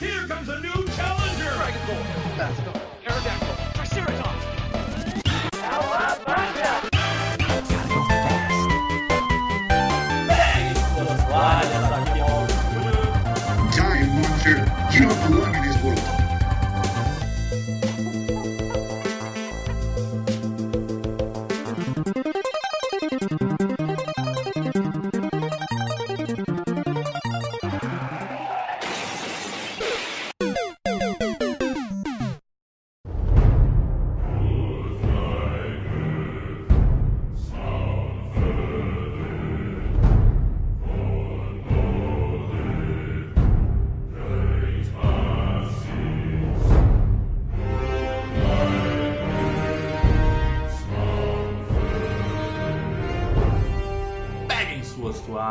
[0.00, 1.52] Here comes a new challenger!
[1.56, 2.38] Dragon Ball.
[2.38, 2.72] Basco.
[3.04, 3.49] Aerodactyl.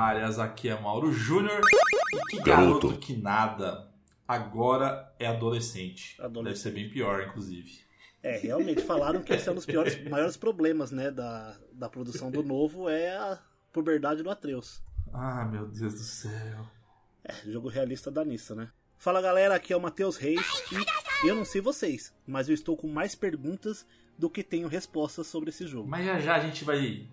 [0.10, 1.62] Toalhas, aqui é Mauro Júnior.
[2.14, 2.88] E que garoto.
[2.88, 3.00] Garoto.
[3.00, 3.88] que nada,
[4.28, 6.20] agora é adolescente.
[6.20, 6.44] Adolescente.
[6.46, 7.80] Deve ser bem pior, inclusive.
[8.22, 12.32] É, realmente falaram que esse é um dos piores, maiores problemas, né, da, da produção
[12.32, 13.40] do novo é a
[13.72, 14.82] puberdade do Atreus.
[15.14, 16.68] Ah, meu Deus do céu.
[17.24, 18.70] É, jogo realista da Nissa, né?
[18.98, 20.42] Fala galera, aqui é o Matheus Reis
[21.24, 23.86] e eu não sei vocês, mas eu estou com mais perguntas
[24.18, 25.88] do que tenho respostas sobre esse jogo.
[25.88, 27.08] Mas já já a gente vai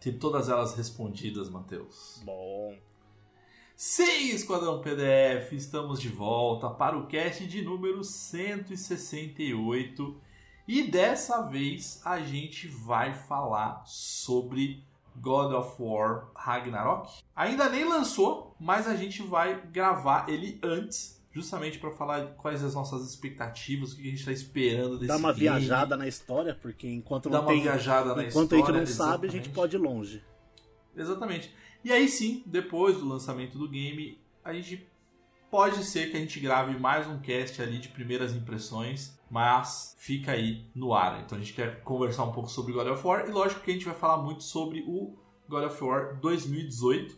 [0.00, 2.22] ter todas elas respondidas, Matheus.
[2.24, 2.74] Bom,
[3.82, 10.20] Sim, Esquadrão PDF, estamos de volta para o cast de número 168
[10.68, 14.84] e dessa vez a gente vai falar sobre
[15.16, 17.20] God of War Ragnarok.
[17.34, 22.74] Ainda nem lançou, mas a gente vai gravar ele antes, justamente para falar quais as
[22.74, 25.40] nossas expectativas, o que a gente está esperando desse dá uma game.
[25.40, 28.80] viajada na história, porque enquanto Dá não uma tem, viajada na enquanto a gente história,
[28.80, 30.24] não sabe, a gente pode ir longe.
[30.96, 31.54] Exatamente.
[31.84, 34.86] E aí sim, depois do lançamento do game, a gente
[35.50, 40.32] pode ser que a gente grave mais um cast ali de primeiras impressões, mas fica
[40.32, 41.22] aí no ar.
[41.24, 43.74] Então a gente quer conversar um pouco sobre God of War e lógico que a
[43.74, 45.16] gente vai falar muito sobre o
[45.48, 47.16] God of War 2018,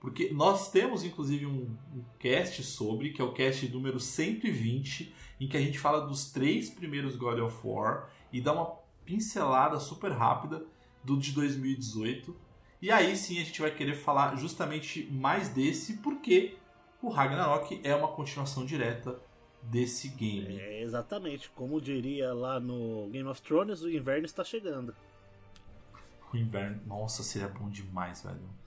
[0.00, 5.48] porque nós temos inclusive um, um cast sobre, que é o cast número 120, em
[5.48, 10.12] que a gente fala dos três primeiros God of War e dá uma pincelada super
[10.12, 10.64] rápida
[11.02, 12.34] do de 2018.
[12.80, 16.56] E aí sim a gente vai querer falar justamente mais desse, porque
[17.02, 19.18] o Ragnarok é uma continuação direta
[19.62, 20.58] desse game.
[20.58, 24.94] É, exatamente, como diria lá no Game of Thrones, o inverno está chegando.
[26.32, 28.57] O inverno, nossa, seria bom demais, velho.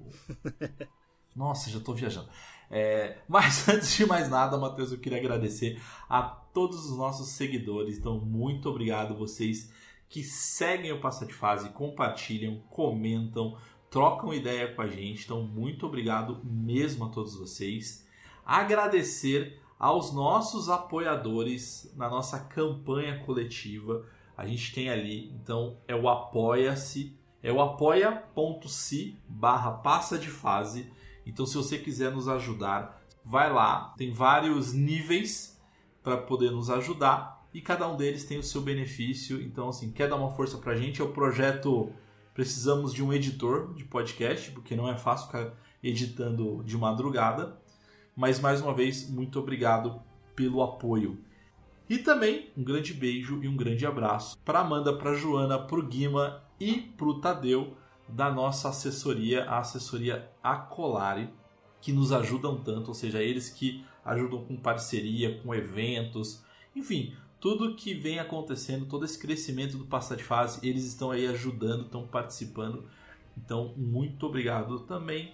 [1.34, 2.28] Nossa, já tô viajando.
[2.70, 7.98] É, mas antes de mais nada, Matheus, eu queria agradecer a todos os nossos seguidores.
[7.98, 9.72] Então, muito obrigado vocês
[10.08, 13.56] que seguem o Passa de Fase, compartilham, comentam,
[13.90, 15.24] trocam ideia com a gente.
[15.24, 18.06] Então, muito obrigado mesmo a todos vocês.
[18.44, 24.04] Agradecer aos nossos apoiadores na nossa campanha coletiva.
[24.36, 30.90] A gente tem ali, então, é o Apoia-se, é o apoia.se barra passa de fase.
[31.26, 33.94] Então, se você quiser nos ajudar, vai lá.
[33.96, 35.60] Tem vários níveis
[36.02, 39.40] para poder nos ajudar e cada um deles tem o seu benefício.
[39.40, 41.00] Então, assim, quer dar uma força pra gente?
[41.00, 41.92] É o projeto
[42.38, 47.58] Precisamos de um editor de podcast, porque não é fácil ficar editando de madrugada.
[48.14, 50.00] Mas mais uma vez, muito obrigado
[50.36, 51.18] pelo apoio.
[51.90, 55.82] E também um grande beijo e um grande abraço para Amanda, para Joana, para o
[55.82, 57.76] Guima e para o Tadeu
[58.08, 61.28] da nossa assessoria, a assessoria Acolari,
[61.80, 66.42] que nos ajudam tanto, ou seja, eles que ajudam com parceria, com eventos,
[66.74, 71.26] enfim, tudo que vem acontecendo, todo esse crescimento do Passa de Fase, eles estão aí
[71.26, 72.84] ajudando, estão participando.
[73.36, 75.32] Então, muito obrigado também.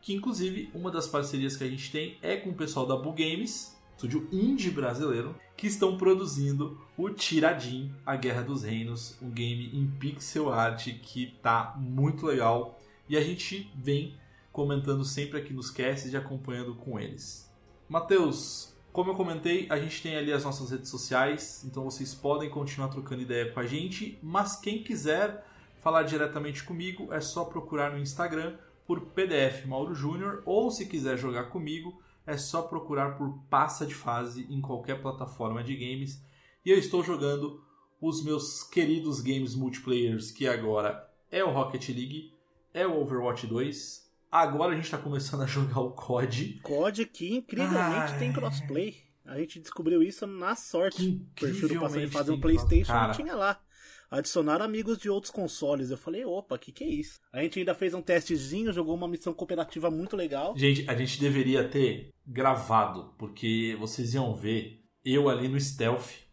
[0.00, 3.12] Que inclusive uma das parcerias que a gente tem é com o pessoal da Bull
[3.12, 9.70] Games, estúdio indie brasileiro, que estão produzindo o Tiradim, A Guerra dos Reinos, um game
[9.72, 14.14] em pixel art que tá muito legal e a gente vem
[14.52, 17.50] comentando sempre aqui nos casts e acompanhando com eles.
[17.88, 22.50] Matheus, como eu comentei, a gente tem ali as nossas redes sociais, então vocês podem
[22.50, 25.42] continuar trocando ideia com a gente, mas quem quiser
[25.80, 28.56] falar diretamente comigo é só procurar no Instagram
[28.86, 33.94] por PDF Mauro Júnior ou se quiser jogar comigo é só procurar por Passa de
[33.94, 36.22] Fase em qualquer plataforma de games.
[36.64, 37.62] E eu estou jogando
[38.00, 42.32] os meus queridos games multiplayers, que agora é o Rocket League,
[42.74, 44.06] é o Overwatch 2.
[44.30, 46.60] Agora a gente está começando a jogar o COD.
[46.62, 48.18] COD que incrivelmente Ai.
[48.18, 48.96] tem crossplay.
[49.24, 50.96] A gente descobriu isso na sorte.
[51.34, 53.08] Que o perfil do de Fase no PlayStation Cara.
[53.08, 53.60] não tinha lá.
[54.10, 55.90] Adicionar amigos de outros consoles.
[55.90, 57.18] Eu falei, opa, que que é isso?
[57.32, 60.56] A gente ainda fez um testezinho, jogou uma missão cooperativa muito legal.
[60.56, 66.26] Gente, a gente deveria ter gravado, porque vocês iam ver eu ali no stealth,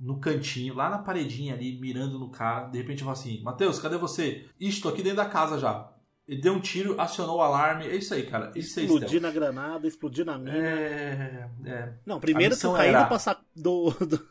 [0.00, 2.68] no cantinho, lá na paredinha ali, mirando no cara.
[2.68, 4.46] De repente eu falo assim: Matheus, cadê você?
[4.82, 5.92] Tô aqui dentro da casa já.
[6.28, 7.86] Ele deu um tiro, acionou o alarme.
[7.86, 8.50] É isso aí, cara.
[8.56, 9.22] Isso Explodir stealth.
[9.22, 10.56] na granada, explodir na mina.
[10.58, 11.92] É, é.
[12.04, 14.28] Não, primeiro que eu caí era- do passar do, do-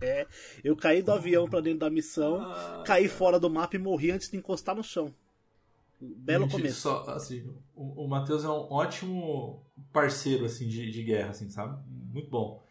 [0.00, 0.26] é,
[0.64, 4.10] eu caí do avião pra dentro da missão, Ah, caí fora do mapa e morri
[4.10, 5.12] antes de encostar no chão.
[6.00, 6.80] Belo Gente, começo.
[6.80, 9.62] Só, assim, o, o Matheus é um ótimo
[9.92, 11.78] parceiro assim de, de guerra, assim, sabe?
[12.12, 12.62] Muito bom.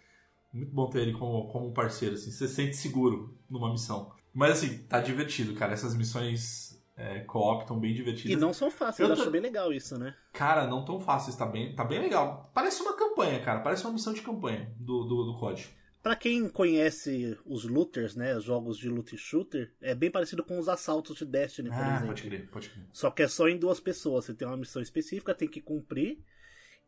[0.54, 2.32] Muito bom ter ele como, como um parceiro, assim.
[2.32, 4.12] Você se sente seguro numa missão.
[4.34, 5.74] Mas assim, tá divertido, cara.
[5.74, 6.65] Essas missões
[6.98, 8.32] é, co-op estão bem divertidas.
[8.32, 10.16] E não são fáceis, Eu eu tô- acho bem legal isso, né?
[10.34, 12.50] Cara, não tão fáceis, tá bem, tá bem legal.
[12.54, 13.60] Parece uma campanha, cara.
[13.60, 15.68] Parece uma missão de campanha do, do, do COD.
[16.02, 20.60] Pra quem conhece os looters, né, os jogos de loot shooter, é bem parecido com
[20.60, 22.08] os assaltos de Destiny, por Ah, exemplo.
[22.08, 22.86] pode crer, pode crer.
[22.94, 24.26] Só que é só em duas pessoas.
[24.26, 26.20] Você tem uma missão específica, tem que cumprir.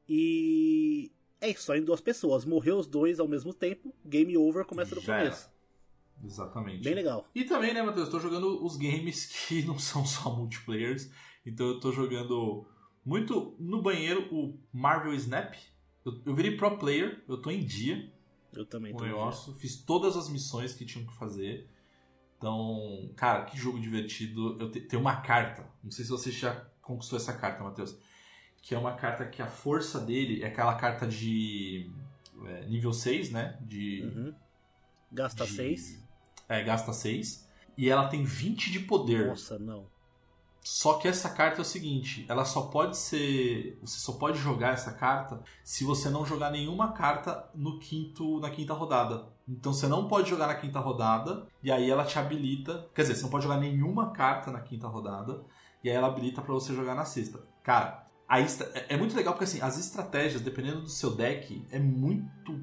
[0.07, 1.11] E
[1.41, 2.45] é só em duas pessoas.
[2.45, 5.49] Morreu os dois ao mesmo tempo, game over, começa do Já começo.
[6.23, 6.83] Exatamente.
[6.83, 7.27] Bem legal.
[7.33, 11.09] E também, né, Matheus, eu tô jogando os games que não são só multiplayers.
[11.45, 12.65] Então eu tô jogando
[13.05, 15.53] muito no banheiro o Marvel Snap.
[16.05, 18.11] Eu, eu virei pro player, eu tô em dia
[18.53, 19.03] Eu também tô.
[19.05, 19.53] negócio.
[19.55, 21.69] Fiz todas as missões que tinham que fazer.
[22.37, 24.57] Então, cara, que jogo divertido.
[24.59, 25.65] Eu te, tem uma carta.
[25.83, 27.97] Não sei se você já conquistou essa carta, Matheus.
[28.61, 31.89] Que é uma carta que a força dele é aquela carta de
[32.45, 33.57] é, nível 6, né?
[33.61, 34.33] De, Uhum.
[35.11, 36.06] Gasta de- 6.
[36.47, 37.47] É, gasta 6.
[37.77, 39.27] E ela tem 20 de poder.
[39.27, 39.85] Nossa, não.
[40.69, 44.73] Só que essa carta é o seguinte, ela só pode ser, você só pode jogar
[44.73, 49.29] essa carta se você não jogar nenhuma carta no quinto, na quinta rodada.
[49.47, 53.15] Então você não pode jogar na quinta rodada e aí ela te habilita, quer dizer,
[53.15, 55.41] você não pode jogar nenhuma carta na quinta rodada
[55.81, 57.39] e aí ela habilita pra você jogar na sexta.
[57.63, 58.45] Cara, a é
[58.89, 62.59] é muito legal porque assim, as estratégias, dependendo do seu deck, é muito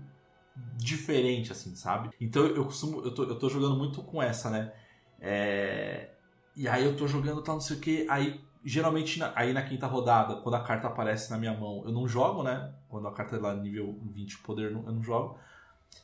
[0.56, 2.10] diferente assim, sabe?
[2.20, 4.72] Então eu costumo, eu tô, eu tô jogando muito com essa, né?
[5.20, 6.10] É,
[6.56, 8.06] e aí eu tô jogando tal, não sei o que.
[8.08, 11.92] Aí, geralmente, na- aí na quinta rodada, quando a carta aparece na minha mão, eu
[11.92, 12.72] não jogo, né?
[12.88, 15.38] Quando a carta é lá nível 20 de poder, eu não- eu não jogo.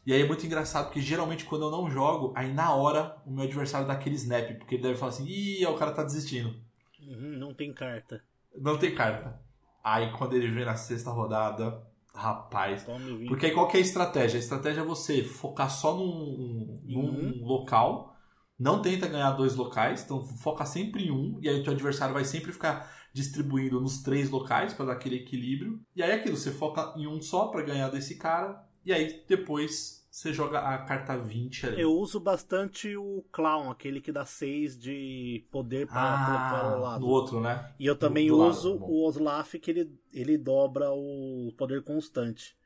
[0.06, 3.31] E aí é muito engraçado, porque geralmente quando eu não jogo, aí na hora o
[3.32, 6.55] meu adversário dá aquele snap, porque ele deve falar assim, ih, o cara tá desistindo.
[7.00, 8.23] Uhum, não tem carta.
[8.56, 9.41] Não tem carta.
[9.82, 11.82] Aí quando ele vem na sexta rodada,
[12.15, 13.29] rapaz, Tome 20.
[13.29, 14.39] porque aí qual que é a estratégia?
[14.39, 18.15] A estratégia é você focar só num, num local,
[18.59, 22.12] não tenta ganhar dois locais, então foca sempre em um, e aí o teu adversário
[22.15, 25.81] vai sempre ficar distribuindo nos três locais para dar aquele equilíbrio.
[25.97, 29.25] E aí é aquilo, você foca em um só para ganhar desse cara, e aí
[29.29, 31.83] depois você joga a carta 20 ali.
[31.83, 36.77] Eu uso bastante o Clown, aquele que dá 6 de poder para, para o Ah,
[36.77, 37.01] lado.
[37.01, 37.73] no outro, né?
[37.79, 38.87] E eu também do lado, uso bom.
[38.87, 42.57] o Oslaf, que ele, ele dobra o poder constante.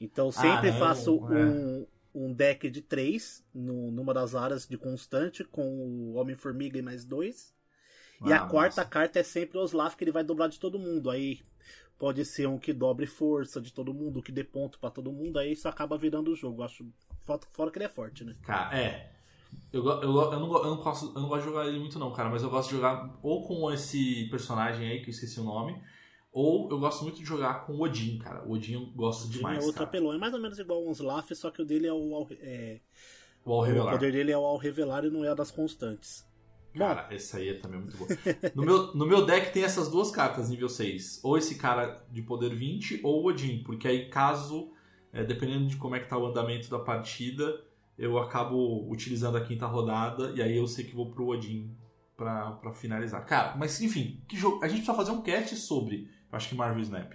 [0.00, 1.72] Então eu sempre Ah, faço é.
[1.74, 6.82] um, um deck de 3 no, numa das áreas de constante, com o Homem-Formiga e
[6.82, 7.54] mais dois.
[8.24, 8.86] E Ah, a quarta nossa.
[8.86, 11.10] carta é sempre o Oslaf, que ele vai dobrar de todo mundo.
[11.10, 11.40] Aí
[12.02, 15.38] pode ser um que dobre força de todo mundo, que dê ponto pra todo mundo.
[15.38, 16.64] Aí isso acaba virando o jogo.
[16.64, 16.84] Acho
[17.20, 18.34] fora- fora que ele é forte, né?
[18.42, 19.12] Cara, é.
[19.72, 22.10] Eu, eu, eu, não, eu, não gosto, eu não gosto de jogar ele muito, não,
[22.10, 22.28] cara.
[22.28, 25.80] Mas eu gosto de jogar ou com esse personagem aí, que eu esqueci o nome.
[26.32, 28.42] Ou eu gosto muito de jogar com o Odin, cara.
[28.48, 29.58] O Odin eu gosto Ele demais.
[29.58, 29.84] é outro cara.
[29.86, 30.12] apelão.
[30.12, 32.26] É mais ou menos igual o Oslaf, só que o dele é o.
[32.40, 32.80] é,
[33.44, 36.26] O o poder dele é o ao revelar e não é a das constantes.
[36.74, 38.06] Bom, Cara, esse aí é também muito bom.
[38.54, 41.20] No meu, no meu deck tem essas duas cartas nível 6.
[41.22, 43.62] Ou esse cara de poder 20 ou o Odin.
[43.62, 44.70] Porque aí caso,
[45.12, 47.60] é, dependendo de como é que tá o andamento da partida,
[47.98, 51.70] eu acabo utilizando a quinta rodada e aí eu sei que vou pro Odin
[52.16, 53.24] pra, pra finalizar.
[53.26, 56.54] Cara, mas enfim, que jogo, a gente precisa fazer um cast sobre, eu acho que
[56.54, 57.14] Marvel Snap.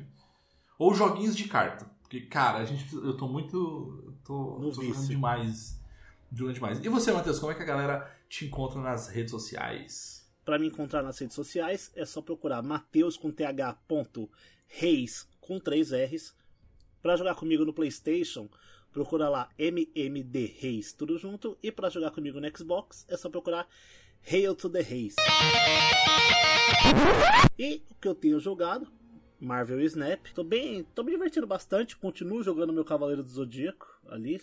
[0.78, 1.90] Ou joguinhos de carta.
[2.02, 4.04] Porque, cara, a gente, precisa- eu tô muito.
[4.06, 5.82] eu Tô, No tô demais.
[6.32, 6.84] Jogando demais.
[6.86, 10.28] E você, Matheus, como é que a galera te encontra nas redes sociais?
[10.44, 13.44] Pra me encontrar nas redes sociais é só procurar Mateus com th
[13.88, 14.30] ponto
[14.68, 16.36] Reis com 3 R's.
[17.02, 18.50] Pra jogar comigo no PlayStation,
[18.92, 21.58] procura lá MMD Reis tudo junto.
[21.62, 23.68] E pra jogar comigo no Xbox é só procurar
[24.30, 25.16] Hail to the Reis.
[27.58, 28.88] E o que eu tenho jogado,
[29.40, 30.28] Marvel Snap.
[30.34, 31.96] Tô bem, tô me divertindo bastante.
[31.96, 34.42] Continuo jogando meu Cavaleiro do Zodíaco ali.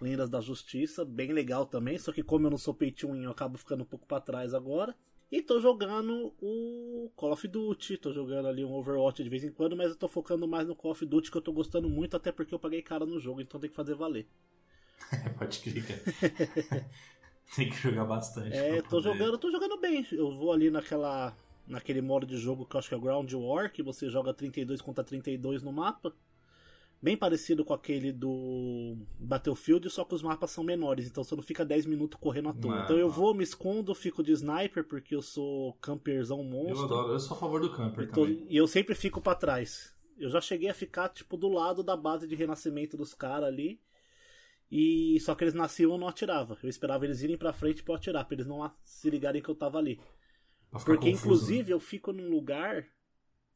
[0.00, 1.98] Lendas da Justiça, bem legal também.
[1.98, 4.20] Só que como eu não sou pay to win, eu acabo ficando um pouco pra
[4.20, 4.94] trás agora.
[5.30, 9.50] E tô jogando o Call of Duty, tô jogando ali um Overwatch de vez em
[9.50, 12.16] quando, mas eu tô focando mais no Call of Duty que eu tô gostando muito,
[12.16, 14.26] até porque eu paguei cara no jogo, então tem que fazer valer.
[15.38, 15.84] Pode crer.
[15.84, 16.86] cara.
[17.54, 18.56] Tem que jogar bastante.
[18.56, 20.04] É, tô poder- jogando, tô jogando bem.
[20.10, 21.32] Eu vou ali naquela.
[21.66, 24.80] naquele modo de jogo que eu acho que é Ground War, que você joga 32
[24.82, 26.12] contra 32 no mapa.
[27.00, 31.42] Bem parecido com aquele do Battlefield, só que os mapas são menores, então você não
[31.42, 32.82] fica 10 minutos correndo à toa.
[32.84, 36.84] Então eu vou, me escondo, fico de sniper, porque eu sou camperzão Eu monstro.
[36.86, 38.46] adoro, eu sou a favor do camper também.
[38.48, 39.94] e eu sempre fico pra trás.
[40.18, 43.78] Eu já cheguei a ficar, tipo, do lado da base de renascimento dos caras ali.
[44.70, 46.58] E só que eles nasciam e eu não atirava.
[46.62, 49.48] Eu esperava eles irem pra frente pra eu atirar, pra eles não se ligarem que
[49.48, 50.00] eu tava ali.
[50.70, 52.86] Porque, confuso, inclusive, eu fico num lugar.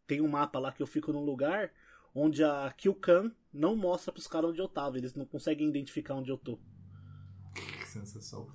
[0.07, 1.73] Tem um mapa lá que eu fico num lugar
[2.15, 4.99] onde a Killcam não mostra pros caras onde eu tava.
[4.99, 6.59] Eles não conseguem identificar onde eu tô.
[7.55, 8.49] Que sensação.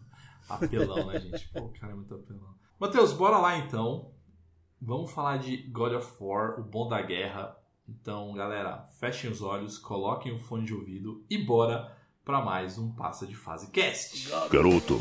[0.47, 1.49] Apelão, né, gente?
[1.49, 2.55] Pô, o cara é muito apelão.
[2.79, 4.13] Matheus, bora lá então.
[4.81, 7.57] Vamos falar de God of War, o bom da guerra.
[7.87, 12.91] Então, galera, fechem os olhos, coloquem o fone de ouvido e bora pra mais um
[12.91, 14.29] Passa de Fase Cast.
[14.51, 14.95] Garoto.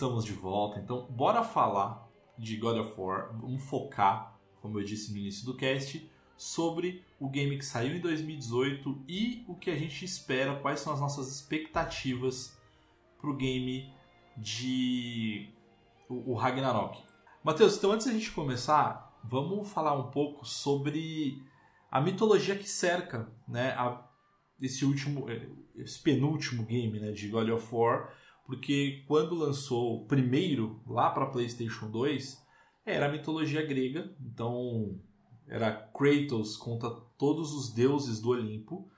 [0.00, 0.80] Estamos de volta.
[0.80, 3.36] Então, bora falar de God of War.
[3.38, 8.00] Vamos focar, como eu disse no início do cast, sobre o game que saiu em
[8.00, 12.58] 2018 e o que a gente espera, quais são as nossas expectativas
[13.20, 13.92] pro game
[14.38, 15.50] de
[16.08, 16.98] o, Ragnarok.
[17.44, 21.42] Matheus, então antes da gente começar, vamos falar um pouco sobre
[21.90, 24.02] a mitologia que cerca, né, a-
[24.62, 28.14] esse último, eh, esse penúltimo game, né, de God of War,
[28.50, 32.44] porque quando lançou o primeiro lá para PlayStation 2,
[32.84, 35.00] era a mitologia grega, então
[35.46, 38.90] era Kratos contra todos os deuses do Olimpo.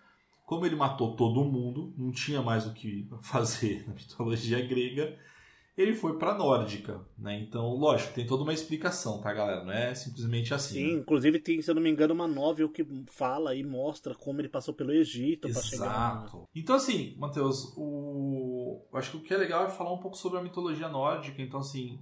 [0.47, 5.19] Como ele matou todo mundo, não tinha mais o que fazer na mitologia grega,
[5.76, 7.41] ele foi para nórdica, né?
[7.41, 9.64] Então, lógico, tem toda uma explicação, tá, galera?
[9.64, 10.75] Não é simplesmente assim.
[10.75, 11.00] Sim, né?
[11.00, 14.49] inclusive tem, se eu não me engano, uma novel que fala e mostra como ele
[14.49, 15.85] passou pelo Egito pra chegar.
[15.87, 16.45] na- Exato.
[16.55, 18.87] Então, assim, Matheus, o...
[18.93, 21.41] eu acho que o que é legal é falar um pouco sobre a mitologia nórdica.
[21.41, 21.99] Então, assim,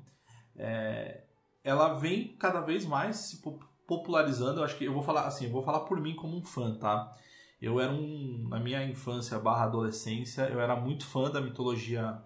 [0.56, 1.22] é,
[1.62, 4.60] ela vem cada vez mais se po- popularizando.
[4.60, 6.74] Eu acho que eu vou falar assim, eu vou falar por mim como um fã,
[6.76, 7.12] tá?
[7.60, 12.20] Eu era um, na minha infância barra adolescência, eu era muito fã da mitologia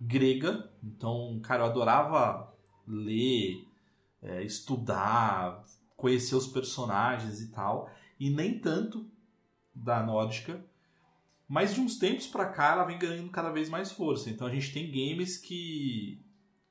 [0.00, 0.70] grega.
[0.82, 2.52] Então, cara, eu adorava
[2.86, 3.66] ler,
[4.22, 5.64] é, estudar,
[5.96, 7.90] conhecer os personagens e tal.
[8.18, 9.08] E nem tanto
[9.74, 10.64] da nórdica.
[11.48, 14.28] Mas de uns tempos pra cá ela vem ganhando cada vez mais força.
[14.28, 16.22] Então a gente tem games que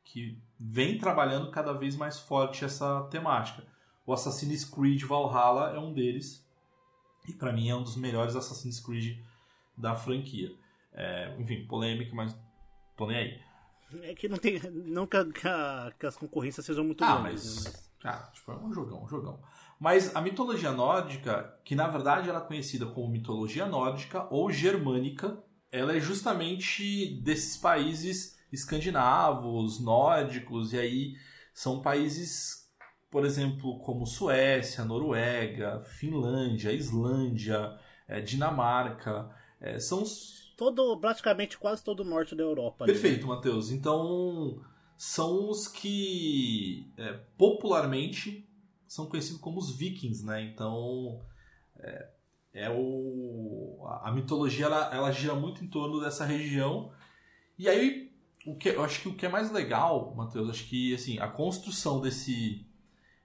[0.03, 3.65] que vem trabalhando cada vez mais forte essa temática.
[4.05, 6.47] O Assassin's Creed Valhalla é um deles.
[7.27, 9.19] E pra mim é um dos melhores Assassin's Creed
[9.77, 10.55] da franquia.
[10.93, 12.33] É, enfim, polêmica, mas
[12.97, 13.41] tô nem aí.
[14.03, 14.59] É que não tem.
[14.71, 17.43] Não que, a- que as concorrências sejam muito Ah, grandes.
[17.45, 17.65] mas.
[17.65, 17.71] né?
[18.01, 19.39] Cara, tipo, é um jogão, um jogão.
[19.79, 25.41] Mas a mitologia nórdica, que na verdade ela é conhecida como mitologia nórdica ou germânica,
[25.71, 31.13] ela é justamente desses países escandinavos, nórdicos, e aí
[31.53, 32.67] são países,
[33.09, 37.77] por exemplo, como Suécia, Noruega, Finlândia, Islândia,
[38.07, 39.29] eh, Dinamarca.
[39.59, 40.03] eh, são
[40.57, 42.83] Todo, praticamente quase todo o norte da Europa.
[42.83, 42.99] ali, né?
[42.99, 43.71] Perfeito, Matheus.
[43.71, 44.59] Então,
[44.97, 48.49] são os que é, popularmente
[48.87, 50.41] são conhecidos como os vikings, né?
[50.41, 51.21] Então,
[51.77, 52.09] é,
[52.53, 56.91] é o a a mitologia ela, ela gira muito em torno dessa região.
[57.57, 58.11] E aí,
[58.45, 61.27] o que eu acho que o que é mais legal, Matheus, acho que assim, a
[61.27, 62.65] construção desse,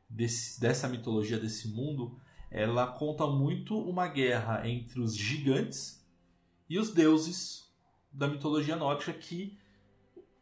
[0.09, 2.21] desse dessa mitologia desse mundo,
[2.51, 6.02] ela conta muito uma guerra entre os gigantes
[6.73, 7.71] e os deuses
[8.11, 9.59] da mitologia nórdica que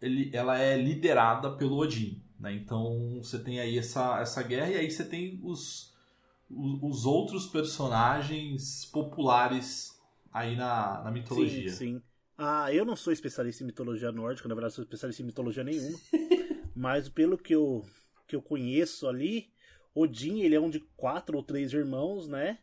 [0.01, 2.23] ele, ela é liderada pelo Odin.
[2.39, 2.55] Né?
[2.55, 5.93] Então você tem aí essa, essa guerra e aí você tem os,
[6.49, 10.01] os, os outros personagens populares
[10.33, 11.69] aí na, na mitologia.
[11.69, 12.03] Sim, sim.
[12.39, 15.99] Ah, eu não sou especialista em mitologia nórdica, na verdade, sou especialista em mitologia nenhuma.
[16.77, 17.85] mas pelo que eu,
[18.29, 19.51] que eu conheço ali,
[19.93, 22.61] Odin ele é um de quatro ou três irmãos, né?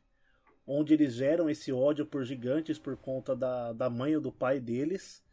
[0.68, 4.60] Onde eles geram esse ódio por gigantes por conta da, da mãe ou do pai
[4.60, 5.24] deles.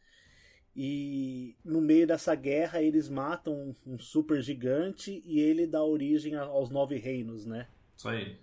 [0.76, 6.34] E no meio dessa guerra eles matam um, um super gigante e ele dá origem
[6.36, 7.68] aos nove reinos, né?
[7.96, 8.38] Isso aí.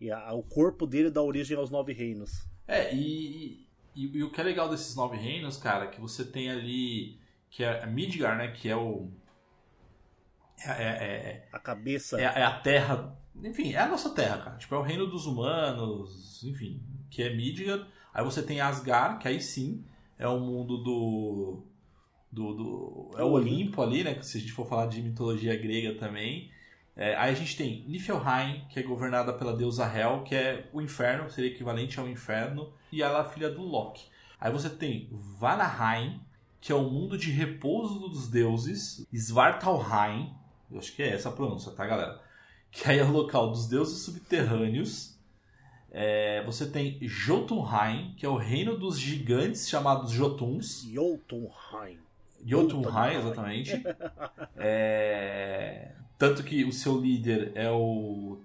[0.00, 2.46] E a- o corpo dele dá origem aos nove reinos.
[2.66, 6.50] É, e, e, e o que é legal desses nove reinos, cara, que você tem
[6.50, 7.18] ali.
[7.50, 8.48] Que é Midgar, né?
[8.50, 9.08] Que é o.
[10.66, 12.20] É, é, é, A cabeça.
[12.20, 13.16] é, é a terra.
[13.42, 14.56] Enfim, é a nossa terra, cara.
[14.56, 17.86] Tipo, é o reino dos humanos, enfim, que é Midgar.
[18.12, 19.84] Aí você tem Asgard, que aí sim
[20.18, 21.62] é o mundo do.
[22.30, 24.20] do, do- é o Olimpo ali, né?
[24.22, 26.50] Se a gente for falar de mitologia grega também.
[26.96, 30.80] É, aí a gente tem Niflheim, que é governada pela deusa Hel, que é o
[30.80, 34.04] inferno, seria equivalente ao inferno, e ela é filha do Loki.
[34.40, 36.20] Aí você tem Vanaheim,
[36.60, 40.32] que é o mundo de repouso dos deuses, Svartalheim,
[40.70, 42.22] eu acho que é essa a pronúncia, tá, galera?
[42.74, 45.14] Que aí é o local dos deuses subterrâneos.
[45.90, 50.82] É, você tem Jotunheim, que é o reino dos gigantes chamados Jotuns.
[50.92, 51.98] Jotunheim.
[52.44, 53.72] Jotunheim, exatamente.
[54.56, 58.38] É, Tanto que o seu líder é o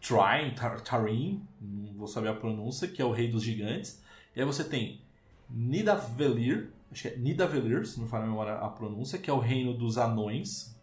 [0.00, 4.02] Trine, Tar- Tarim, não vou saber a pronúncia, que é o rei dos gigantes.
[4.34, 5.00] E aí você tem
[5.48, 9.32] Nidavellir, acho que é Nidavellir, se não me falha a memória a pronúncia, que é
[9.32, 10.75] o reino dos anões.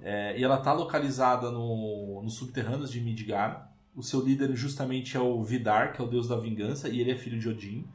[0.00, 3.72] É, e ela está localizada no, nos subterrâneos de Midgar.
[3.94, 7.10] O seu líder justamente é o Vidar, que é o deus da vingança, e ele
[7.10, 7.86] é filho de Odin.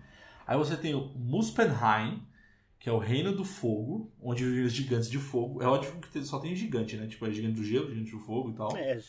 [0.46, 2.22] Aí você tem o Muspelheim,
[2.78, 5.64] que é o reino do fogo, onde vivem os gigantes de fogo.
[5.64, 7.08] É ótimo que só tem gigante, né?
[7.08, 8.76] Tipo, é gigante do gelo, gigante do fogo e tal.
[8.76, 9.00] É,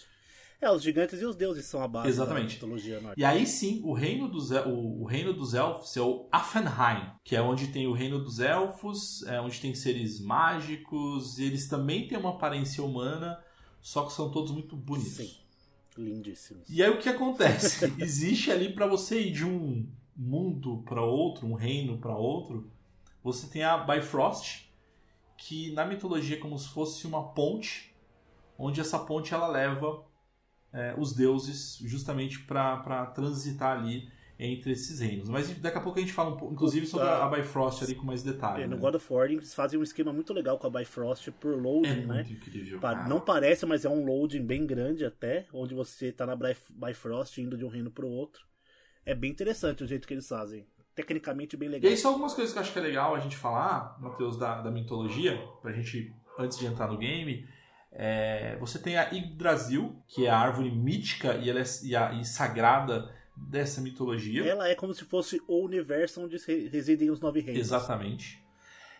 [0.60, 2.46] é, os gigantes e os deuses são a base Exatamente.
[2.46, 3.20] da mitologia nórdica.
[3.20, 7.36] E aí sim, o reino dos, o, o reino dos elfos é o Affenheim, que
[7.36, 12.08] é onde tem o reino dos elfos, é onde tem seres mágicos, e eles também
[12.08, 13.38] têm uma aparência humana,
[13.80, 15.16] só que são todos muito bonitos.
[15.16, 15.44] Sim.
[15.96, 16.68] Lindíssimos.
[16.68, 17.92] E aí o que acontece?
[17.98, 22.70] Existe ali para você ir de um mundo para outro, um reino para outro,
[23.22, 24.70] você tem a Bifrost,
[25.36, 27.94] que na mitologia é como se fosse uma ponte,
[28.58, 30.04] onde essa ponte ela leva
[30.74, 35.28] é, os deuses justamente para transitar ali entre esses reinos.
[35.28, 38.04] Mas daqui a pouco a gente fala um pouco, inclusive sobre a, Bifrost ali com
[38.04, 38.64] mais detalhe.
[38.64, 38.82] É, no né?
[38.82, 42.06] God of War eles fazem um esquema muito legal com a Bifrost por loading, É
[42.06, 42.14] né?
[42.16, 42.80] muito incrível.
[42.80, 43.06] Cara.
[43.08, 47.40] Não parece, mas é um loading bem grande até, onde você tá na Bif- Bifrost
[47.40, 48.42] indo de um reino pro outro.
[49.06, 50.66] É bem interessante o jeito que eles fazem.
[50.96, 51.90] Tecnicamente bem E legal.
[51.90, 54.62] aí são algumas coisas que eu acho que é legal a gente falar, Matheus, da,
[54.62, 57.46] da mitologia, pra gente, antes de entrar no game.
[57.96, 62.12] É, você tem a Yggdrasil, que é a árvore mítica e, ela é, e, a-
[62.14, 64.44] e sagrada dessa mitologia.
[64.44, 66.36] Ela é como se fosse o universo onde
[66.68, 67.60] residem os nove reinos.
[67.60, 68.42] Exatamente.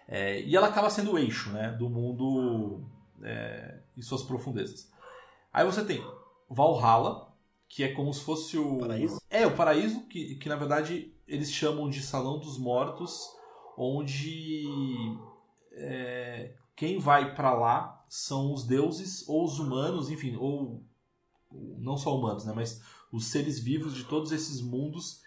[0.07, 2.85] É, e ela acaba sendo o eixo né, do mundo
[3.23, 4.91] é, e suas profundezas.
[5.53, 6.05] Aí você tem
[6.49, 7.33] Valhalla,
[7.69, 8.79] que é como se fosse o.
[8.79, 9.21] Paraíso?
[9.31, 13.29] É, o paraíso, que, que na verdade eles chamam de Salão dos Mortos,
[13.77, 14.65] onde
[15.73, 20.85] é, quem vai pra lá são os deuses ou os humanos, enfim, ou
[21.79, 25.23] não só humanos, né, mas os seres vivos de todos esses mundos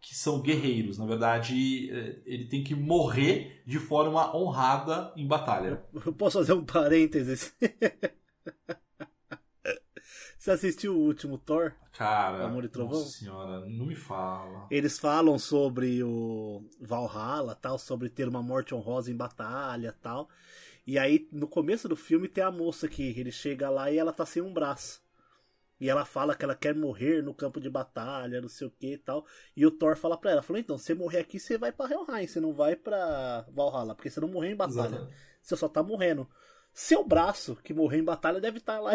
[0.00, 0.96] que são guerreiros.
[0.98, 5.84] Na verdade, eh, ele tem que morrer de forma honrada em batalha.
[6.04, 7.54] Eu posso fazer um parênteses?
[10.38, 11.74] Você assistiu o último Thor?
[11.92, 12.98] Cara, Amor e Trovão?
[12.98, 14.66] nossa senhora, não me fala.
[14.70, 20.30] Eles falam sobre o Valhalla, tal, sobre ter uma morte honrosa em batalha, tal.
[20.86, 24.12] E aí no começo do filme tem a moça que ele chega lá e ela
[24.12, 25.02] tá sem um braço.
[25.80, 28.92] E ela fala que ela quer morrer no campo de batalha, não sei o que
[28.92, 29.24] e tal.
[29.56, 31.88] E o Thor fala pra ela, falou, então, se você morrer aqui, você vai pra
[31.90, 34.88] Helheim, você não vai pra Valhalla, porque você não morreu em batalha.
[34.88, 35.16] Exatamente.
[35.40, 36.28] Você só tá morrendo.
[36.72, 38.92] Seu braço, que morreu em batalha, deve estar lá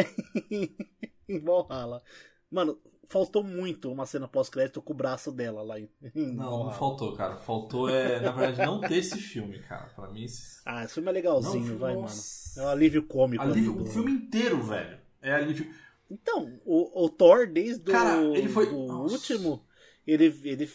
[0.52, 0.78] em,
[1.28, 2.04] em Valhalla.
[2.52, 7.14] Mano, faltou muito uma cena pós-crédito com o braço dela lá em, Não, não faltou,
[7.16, 7.36] cara.
[7.38, 9.86] Faltou, é, na verdade, não ter esse filme, cara.
[9.96, 10.56] Pra mim, esse...
[10.66, 12.60] Ah, esse filme é legalzinho, Não, vai, nossa.
[12.60, 12.68] mano.
[12.68, 13.44] É um alívio cômico.
[13.44, 14.98] Alívio, ali o do- filme inteiro, velho.
[15.22, 15.72] É alívio.
[16.10, 19.14] Então, o, o Thor, desde Cara, o ele foi- do Nossa.
[19.16, 19.64] último,
[20.08, 20.70] ele, ele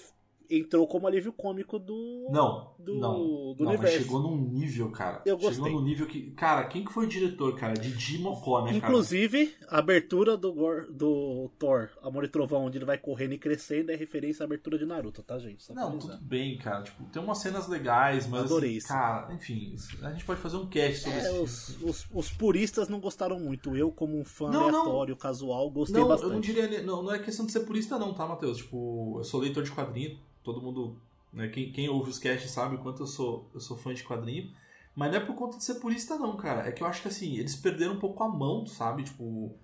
[0.51, 2.29] entrou como alívio cômico do.
[2.31, 3.15] Não, do, não.
[3.55, 3.99] do não, mas universo.
[3.99, 5.23] chegou num nível, cara.
[5.25, 5.73] Eu Chegou gostei.
[5.73, 6.31] num nível que.
[6.33, 7.75] Cara, quem que foi o diretor, cara?
[7.75, 8.77] Didi Mocó, né, cara?
[8.79, 10.53] Inclusive, a abertura do,
[10.91, 14.79] do Thor, Amor e Trovão, onde ele vai correndo e crescendo, é referência à abertura
[14.79, 15.63] de Naruto, tá, gente?
[15.63, 16.83] Só Não, tudo bem, cara.
[16.83, 18.45] Tipo, tem umas cenas legais, mas.
[18.45, 18.89] Adorei assim, isso.
[18.89, 22.89] Cara, enfim, a gente pode fazer um cast sobre É, esse os, os, os puristas
[22.89, 23.77] não gostaram muito.
[23.77, 24.79] Eu, como um fã Não, não.
[24.81, 26.29] aleatório, casual, gostei Não, bastante.
[26.29, 26.83] eu não diria.
[26.83, 28.59] Não, não é questão de ser purista, não, tá, Matheus?
[28.59, 31.01] Tipo, eu sou leitor de quadrinho, todo mundo.
[31.33, 34.03] Né, quem, quem ouve os casts sabe o quanto eu sou, eu sou fã de
[34.05, 34.51] quadrinho.
[34.97, 36.69] Mas não é por conta de ser purista, não, cara.
[36.69, 39.05] É que eu acho que assim, eles perderam um pouco a mão, sabe?
[39.05, 39.57] Tipo.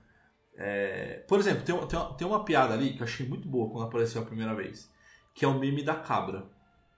[0.57, 3.69] é, Por exemplo, tem, uma- tem, tem uma piada ali que eu achei muito boa
[3.71, 4.91] quando apareceu a primeira vez.
[5.35, 6.47] Que é o meme da cabra.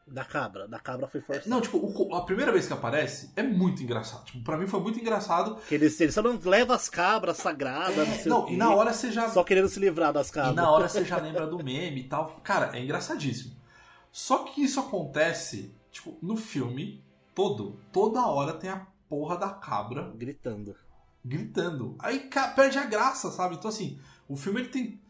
[0.06, 0.68] Da cabra.
[0.68, 1.48] Da cabra foi forçado.
[1.50, 4.24] Não, tipo, o- a primeira vez que aparece é muito engraçado.
[4.26, 5.56] Tipo, pra mim foi muito engraçado.
[5.68, 8.72] Que eles, eles só não levam as cabras sagradas, não É, não, quê, e na
[8.74, 9.28] hora você já.
[9.30, 10.54] Só querendo se livrar das E cabras.
[10.54, 12.40] na hora você já lembra do meme e tal.
[12.44, 13.57] Cara, é engraçadíssimo.
[14.12, 17.02] Só que isso acontece, tipo, no filme
[17.34, 17.78] todo.
[17.92, 20.74] Toda hora tem a porra da cabra Gritando.
[21.24, 21.96] gritando.
[21.98, 23.54] Aí perde a graça, sabe?
[23.56, 25.00] Então, assim, o filme ele tem.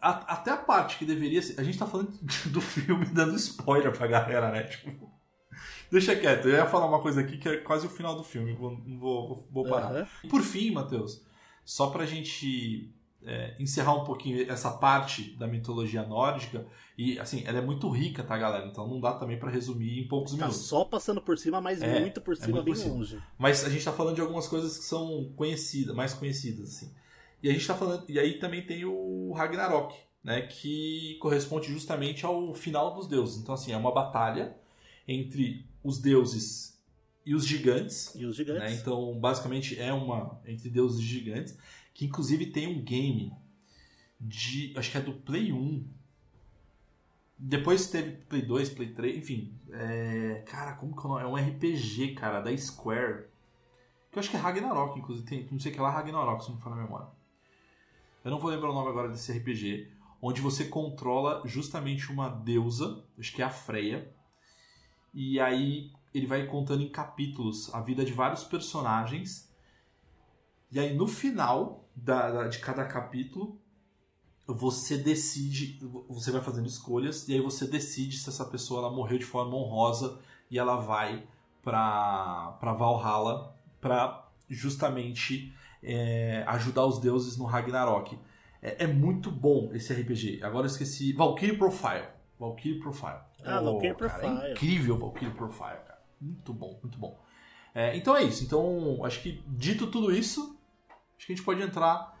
[0.00, 1.58] a- até a parte que deveria ser.
[1.60, 2.10] A gente tá falando
[2.50, 4.64] do filme dando spoiler pra galera, né?
[4.64, 5.10] Tipo.
[5.90, 8.52] Deixa quieto, eu ia falar uma coisa aqui que é quase o final do filme,
[8.54, 10.08] vou, não vou, vou parar.
[10.24, 11.24] E por fim, Matheus,
[11.64, 12.92] só pra gente
[13.26, 16.64] é, encerrar um pouquinho essa parte da mitologia nórdica,
[16.96, 18.66] e assim, ela é muito rica, tá, galera?
[18.66, 20.58] Então não dá também pra resumir em poucos Tá minutos.
[20.62, 22.94] só passando por cima, mas É, muito por é cima, muito bem por cima.
[22.94, 23.18] longe.
[23.36, 26.94] Mas a gente tá falando de algumas coisas que são conhecidas, mais conhecidas, assim.
[27.42, 28.04] E a gente tá falando.
[28.08, 30.42] E aí também tem o Ragnarok, né?
[30.42, 33.36] Que corresponde justamente ao final dos deuses.
[33.42, 34.56] Então, assim, é uma batalha
[35.06, 36.80] entre os deuses
[37.24, 38.14] e os gigantes.
[38.14, 38.62] E os gigantes.
[38.62, 38.74] né?
[38.80, 41.56] Então, basicamente, é uma entre deuses e gigantes.
[41.96, 43.32] Que inclusive tem um game
[44.20, 44.74] de.
[44.76, 45.88] Acho que é do Play 1.
[47.38, 49.58] Depois teve Play 2, Play 3, enfim.
[49.70, 51.22] É, cara, como que é o nome?
[51.22, 53.24] É um RPG, cara, da Square.
[54.10, 55.26] Que eu acho que é Ragnarok, inclusive.
[55.26, 57.08] Tem, não sei o que lá, Ragnarok, se não me falar a memória.
[58.22, 59.90] Eu não vou lembrar o nome agora desse RPG.
[60.20, 64.14] Onde você controla justamente uma deusa, acho que é a Freya.
[65.14, 69.50] E aí ele vai contando em capítulos a vida de vários personagens.
[70.70, 73.58] E aí no final da, da- de cada capítulo,
[74.46, 79.18] você decide, você vai fazendo escolhas, e aí você decide se essa pessoa ela morreu
[79.18, 81.26] de forma honrosa e ela vai
[81.62, 88.16] pra, pra Valhalla pra justamente é, ajudar os deuses no Ragnarok.
[88.62, 90.40] É, é muito bom esse RPG.
[90.42, 91.12] Agora eu esqueci.
[91.12, 92.06] Valkyrie Profile.
[92.38, 93.18] Valkyrie Profile.
[93.44, 94.38] Ah, Valkyrie cara, Profile.
[94.46, 96.00] É incrível Valkyrie Profile, cara.
[96.20, 97.18] Muito bom, muito bom.
[97.74, 98.44] É, então é isso.
[98.44, 100.55] Então, acho que dito tudo isso,
[101.16, 102.18] acho que a gente pode entrar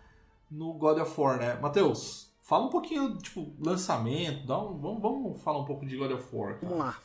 [0.50, 1.54] no God of War, né?
[1.60, 6.12] Matheus, fala um pouquinho, tipo, lançamento, dá um, vamos, vamos falar um pouco de God
[6.12, 6.54] of War.
[6.54, 6.66] cara.
[6.66, 7.00] Vamos lá.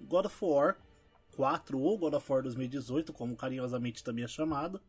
[0.00, 0.76] God of War
[1.36, 4.80] 4 ou God of War 2018, como carinhosamente também é chamado.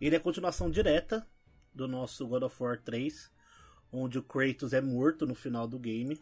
[0.00, 1.26] Ele é a continuação direta
[1.74, 3.30] do nosso God of War 3,
[3.92, 6.20] onde o Kratos é morto no final do game.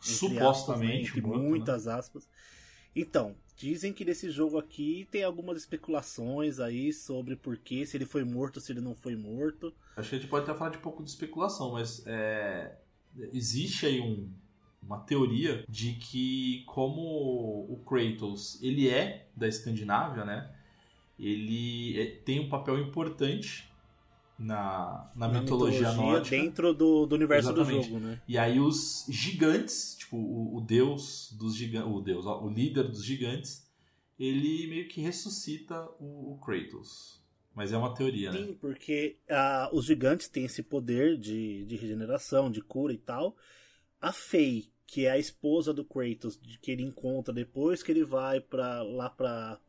[0.00, 1.48] Supostamente, aspas, né, entre morto, né?
[1.48, 2.28] muitas aspas.
[2.94, 8.04] Então, dizem que nesse jogo aqui tem algumas especulações aí sobre por que, se ele
[8.04, 9.72] foi morto, se ele não foi morto.
[9.96, 12.76] Acho que a gente pode até falar de um pouco de especulação, mas é,
[13.32, 14.28] existe aí um-
[14.82, 17.00] uma teoria de que como
[17.70, 20.50] o Kratos ele é da Escandinávia, né?
[21.18, 23.70] Ele é- tem um papel importante
[24.42, 26.36] na, na, mitologia, nórdica.
[26.36, 27.86] dentro do, do universo Exatamente.
[27.86, 28.20] do jogo, né?
[28.26, 33.04] E aí os gigantes, tipo, o, o deus dos gigantes, o deus, o líder dos
[33.04, 33.64] gigantes,
[34.18, 37.22] ele meio que ressuscita o, o Kratos.
[37.54, 38.38] Mas é uma teoria, né?
[38.38, 43.36] Sim, porque ah, os gigantes têm esse poder de, de regeneração, de cura e tal.
[44.00, 48.40] A Faye, que é a esposa do Kratos, que ele encontra depois que ele vai
[48.40, 49.60] para lá para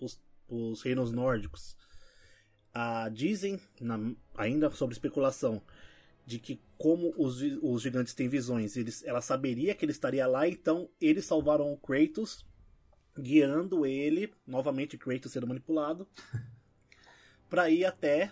[0.48, 1.76] os reinos nórdicos.
[2.74, 5.62] Ah, dizem, na- ainda sobre especulação,
[6.26, 10.48] de que como os, os gigantes têm visões, eles, ela saberia que ele estaria lá,
[10.48, 12.46] então eles salvaram o Kratos,
[13.18, 16.08] guiando ele, novamente Kratos sendo manipulado,
[17.50, 18.32] para ir até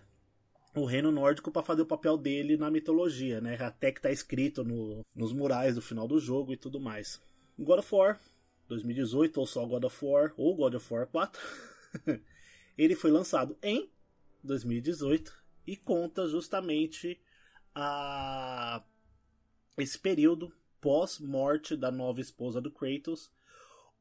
[0.75, 3.58] o reino nórdico para fazer o papel dele na mitologia, né?
[3.62, 7.21] Até que tá escrito no- nos murais do final do jogo e tudo mais.
[7.60, 8.19] God of War
[8.67, 11.41] 2018 ou só God of War ou God of War 4.
[12.77, 13.89] ele foi lançado em
[14.43, 15.34] 2018
[15.65, 17.19] e conta justamente
[17.73, 18.84] a
[19.77, 23.32] esse período pós-morte da nova esposa do Kratos,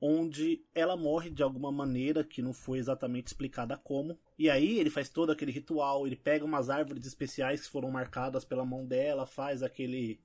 [0.01, 4.19] onde ela morre de alguma maneira que não foi exatamente explicada como.
[4.39, 8.45] E aí ele faz todo aquele ritual, ele pega umas árvores especiais que foram marcadas
[8.45, 10.21] pela mão dela, faz aquele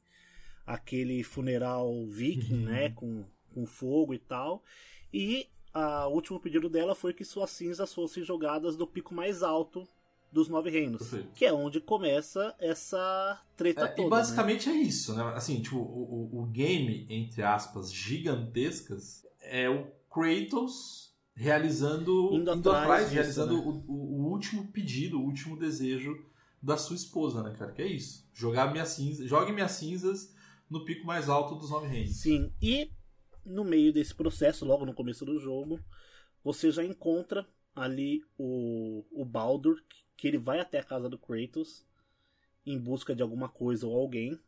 [0.66, 3.24] aquele funeral viking, né, com,
[3.54, 4.64] com fogo e tal.
[5.14, 9.88] E o último pedido dela foi que suas cinzas fossem jogadas do pico mais alto
[10.36, 11.30] dos nove reinos, Perfeito.
[11.34, 14.02] que é onde começa essa treta É, toda.
[14.02, 14.10] e né?
[14.10, 15.24] basicamente é isso, né?
[15.34, 22.32] Assim, tipo, o, o- o game, entre aspas, gigantescas, é o Kratos realizando.
[22.34, 23.60] Indo atrás disso, realizando né?
[23.88, 26.16] o, o- o último pedido, o último desejo
[26.62, 27.72] da sua esposa, né, cara?
[27.72, 28.28] Que é isso.
[28.34, 29.30] Jogar minhas cinzas.
[29.30, 30.34] Jogue minhas cinzas
[30.70, 32.18] no pico mais alto dos nove reinos.
[32.18, 32.92] Sim, e
[33.46, 35.80] no meio desse processo, logo no começo do jogo,
[36.44, 39.76] você já encontra ali o, o Baldur,
[40.18, 41.86] que ele vai até a casa do Kratos
[42.66, 44.40] em busca de alguma coisa ou alguém.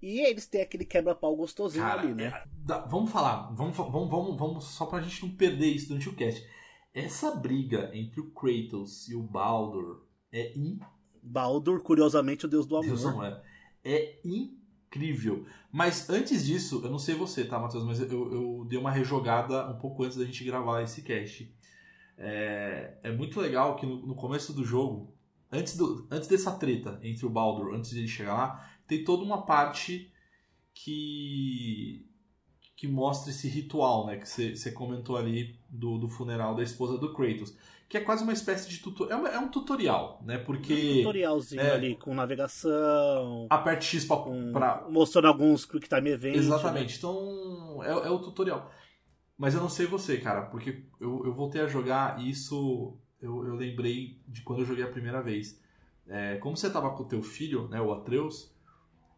[0.00, 2.26] E eles têm aquele quebra-pau gostosinho Cara, ali, né?
[2.26, 6.14] é- vamos falar, vamos, vamos, vamos, vamos, só pra gente não perder isso durante o
[6.14, 6.46] cast.
[6.94, 10.52] Essa briga entre o Kratos e o Baldur é
[11.22, 12.86] Baldur, curiosamente, o deus do amor.
[12.86, 13.42] Deus é.
[13.84, 15.46] É incrível.
[15.70, 17.84] Mas antes disso, eu não sei você, tá, Matheus?
[17.84, 21.52] Mas eu, eu dei uma rejogada um pouco antes da gente gravar esse cast.
[22.18, 25.14] É, é muito legal que no, no começo do jogo,
[25.50, 29.22] antes, do, antes dessa treta entre o Baldur, antes de ele chegar lá, tem toda
[29.22, 30.12] uma parte
[30.74, 32.04] que
[32.78, 34.18] que mostra esse ritual, né?
[34.18, 37.52] Que você comentou ali do, do funeral da esposa do Kratos.
[37.88, 39.26] Que é quase uma espécie de tutorial.
[39.26, 40.38] É, é um tutorial, né?
[40.38, 40.74] Porque.
[40.74, 41.72] Um tutorialzinho é.
[41.72, 44.52] ali com navegação, Aperte X pra, com...
[44.52, 46.38] pra- mostrando alguns Quick Time Events.
[46.38, 46.98] Exatamente.
[46.98, 48.70] Então, é, é o tutorial.
[49.38, 53.46] Mas eu não sei você, cara, porque eu, eu voltei a jogar e isso eu,
[53.46, 55.60] eu lembrei de quando eu joguei a primeira vez.
[56.08, 58.52] É, como você tava com o teu filho, né, o Atreus,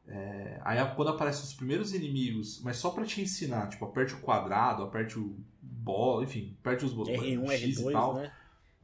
[0.07, 4.21] é, aí quando aparecem os primeiros inimigos, mas só pra te ensinar, tipo, aperte o
[4.21, 8.33] quadrado, aperte o bola, enfim, aperte os botões, R1, X e R2, tal, né?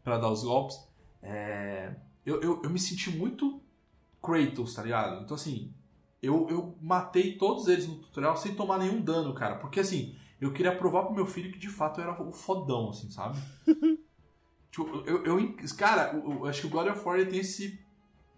[0.02, 0.78] pra dar os golpes,
[1.20, 1.94] é,
[2.24, 3.60] eu, eu, eu me senti muito
[4.22, 5.22] Kratos, tá ligado?
[5.22, 5.72] Então, assim,
[6.20, 9.56] eu, eu matei todos eles no tutorial sem tomar nenhum dano, cara.
[9.56, 12.90] Porque, assim, eu queria provar pro meu filho que de fato eu era o fodão,
[12.90, 13.38] assim, sabe?
[14.70, 17.80] tipo, eu, eu, cara, eu, acho que o God of War tem esse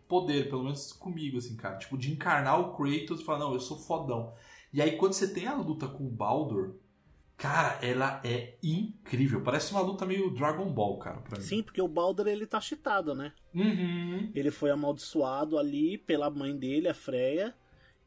[0.07, 1.77] poder, pelo menos comigo, assim, cara.
[1.77, 4.33] Tipo, de encarnar o Kratos e falar, não, eu sou fodão.
[4.73, 6.77] E aí, quando você tem a luta com o Baldur,
[7.37, 9.43] cara, ela é incrível.
[9.43, 11.45] Parece uma luta meio Dragon Ball, cara, pra mim.
[11.45, 13.33] Sim, porque o Baldur ele tá cheatado, né?
[13.55, 14.31] Uhum.
[14.35, 17.55] Ele foi amaldiçoado ali pela mãe dele, a Freya,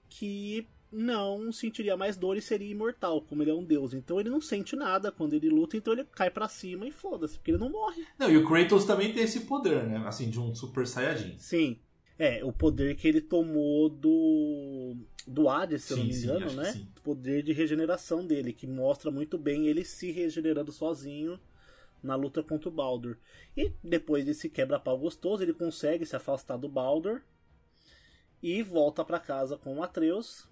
[0.09, 3.93] que não sentiria mais dor e seria imortal, como ele é um deus.
[3.93, 7.37] Então ele não sente nada quando ele luta, então ele cai pra cima e foda-se,
[7.37, 8.05] porque ele não morre.
[8.19, 9.97] Não, e o Kratos também tem esse poder, né?
[10.05, 11.37] Assim, de um Super Saiyajin.
[11.37, 11.79] Sim.
[12.19, 14.95] É, o poder que ele tomou do.
[15.25, 16.73] do Hades, se eu não Sim, me sim, engano, né?
[16.73, 16.87] sim.
[16.97, 21.39] O poder de regeneração dele, que mostra muito bem ele se regenerando sozinho
[22.03, 23.17] na luta contra o Baldur.
[23.55, 27.21] E depois desse quebra-pau gostoso, ele consegue se afastar do Baldur
[28.41, 30.47] e volta pra casa com o Atreus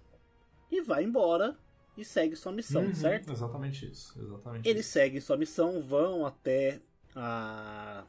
[0.70, 1.58] e vai embora
[1.96, 3.32] e segue sua missão, Uhum, certo?
[3.32, 4.18] Exatamente isso.
[4.20, 4.92] Exatamente Eles isso.
[4.92, 6.80] seguem sua missão, vão até
[7.14, 8.04] a...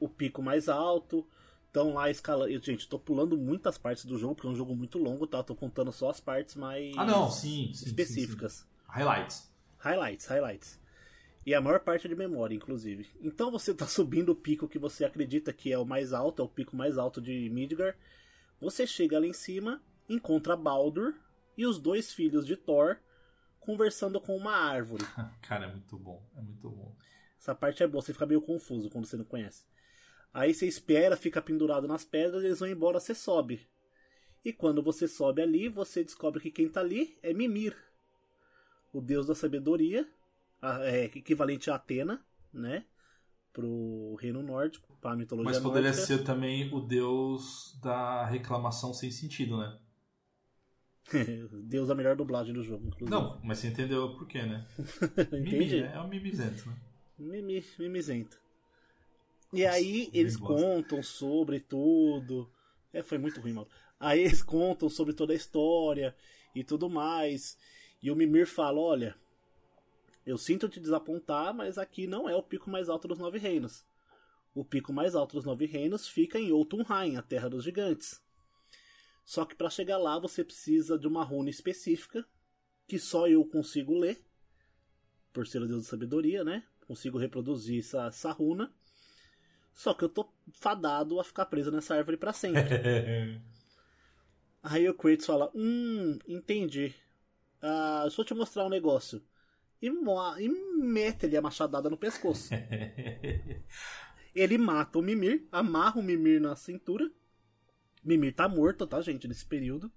[0.00, 1.26] o pico mais alto,
[1.66, 2.50] estão lá escalando.
[2.64, 5.42] Gente, tô pulando muitas partes do jogo, porque é um jogo muito longo, tá?
[5.42, 8.52] Tô contando só as partes mais Ah, não, sim, sim, específicas.
[8.54, 8.68] sim, sim.
[8.88, 9.50] Highlights.
[9.78, 10.80] Highlights, highlights.
[11.46, 13.06] E a maior parte é de memória, inclusive.
[13.20, 16.44] Então você tá subindo o pico que você acredita que é o mais alto, é
[16.44, 17.96] o pico mais alto de Midgar.
[18.60, 21.14] Você chega lá em cima, encontra Baldur
[21.58, 22.96] e os dois filhos de Thor
[23.60, 25.04] conversando com uma árvore.
[25.42, 26.22] Cara, é muito bom.
[26.36, 26.94] É muito bom.
[27.38, 29.64] Essa parte é boa, você fica meio confuso quando você não conhece.
[30.32, 33.68] Aí você espera, fica pendurado nas pedras, eles vão embora, você sobe.
[34.44, 37.76] E quando você sobe ali, você descobre que quem tá ali é Mimir,
[38.92, 40.08] o deus da sabedoria,
[40.60, 42.84] a- é, equivalente a Atena, né?
[43.52, 46.06] Pro reino nórdico, pra mitologia Mas poderia nórdica.
[46.06, 49.78] ser também o deus da reclamação sem sentido, né?
[51.64, 53.10] deus da melhor dublagem do jogo, inclusive.
[53.10, 54.66] Não, mas você entendeu por quê, né?
[55.32, 55.80] Mimi, Entendi.
[55.82, 55.92] né?
[55.94, 56.76] É o mimizento, né?
[57.18, 58.38] Mimi, mimizento.
[59.52, 60.54] E Nossa, aí eles gosto.
[60.54, 62.50] contam sobre tudo.
[62.92, 63.68] É, foi muito ruim, mano.
[63.98, 66.14] Aí eles contam sobre toda a história
[66.54, 67.56] e tudo mais.
[68.02, 69.16] E o Mimir fala: Olha,
[70.26, 73.84] eu sinto te desapontar, mas aqui não é o pico mais alto dos Nove Reinos.
[74.54, 78.20] O pico mais alto dos Nove Reinos fica em Jotunheim, a Terra dos Gigantes.
[79.28, 82.26] Só que para chegar lá você precisa de uma runa específica
[82.86, 84.24] que só eu consigo ler,
[85.34, 86.64] por ser o Deus da Sabedoria, né?
[86.86, 88.72] Consigo reproduzir essa, essa runa.
[89.74, 92.62] Só que eu tô fadado a ficar preso nessa árvore para sempre.
[94.62, 96.94] Aí o Kratos fala: Hum, entendi.
[97.60, 99.22] Ah, deixa eu te mostrar um negócio.
[99.82, 102.48] E, e mete-lhe a machadada no pescoço.
[104.34, 107.12] Ele mata o Mimir, amarra o Mimir na cintura.
[108.08, 109.92] Mimir tá morto, tá, gente, nesse período.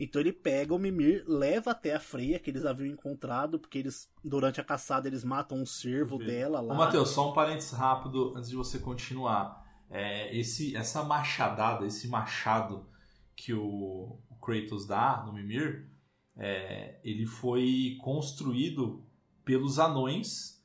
[0.00, 4.10] Então ele pega o Mimir, leva até a Freya, que eles haviam encontrado, porque eles,
[4.24, 6.74] durante a caçada, eles matam um cervo dela lá.
[6.74, 9.62] Ô, Matheus, só um parênteses rápido antes de você continuar.
[9.90, 12.88] É, esse, essa machadada, esse machado
[13.36, 15.88] que o, o Kratos dá no Mimir,
[16.36, 19.06] é, ele foi construído
[19.44, 20.64] pelos anões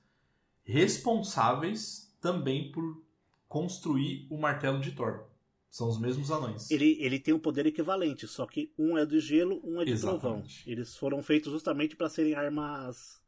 [0.63, 3.03] responsáveis também por
[3.47, 5.28] construir o martelo de Thor.
[5.69, 6.69] São os mesmos anões.
[6.71, 9.99] Ele, ele tem um poder equivalente, só que um é de gelo, um é de
[9.99, 10.37] trovão.
[10.39, 10.69] Exatamente.
[10.69, 13.21] Eles foram feitos justamente para serem armas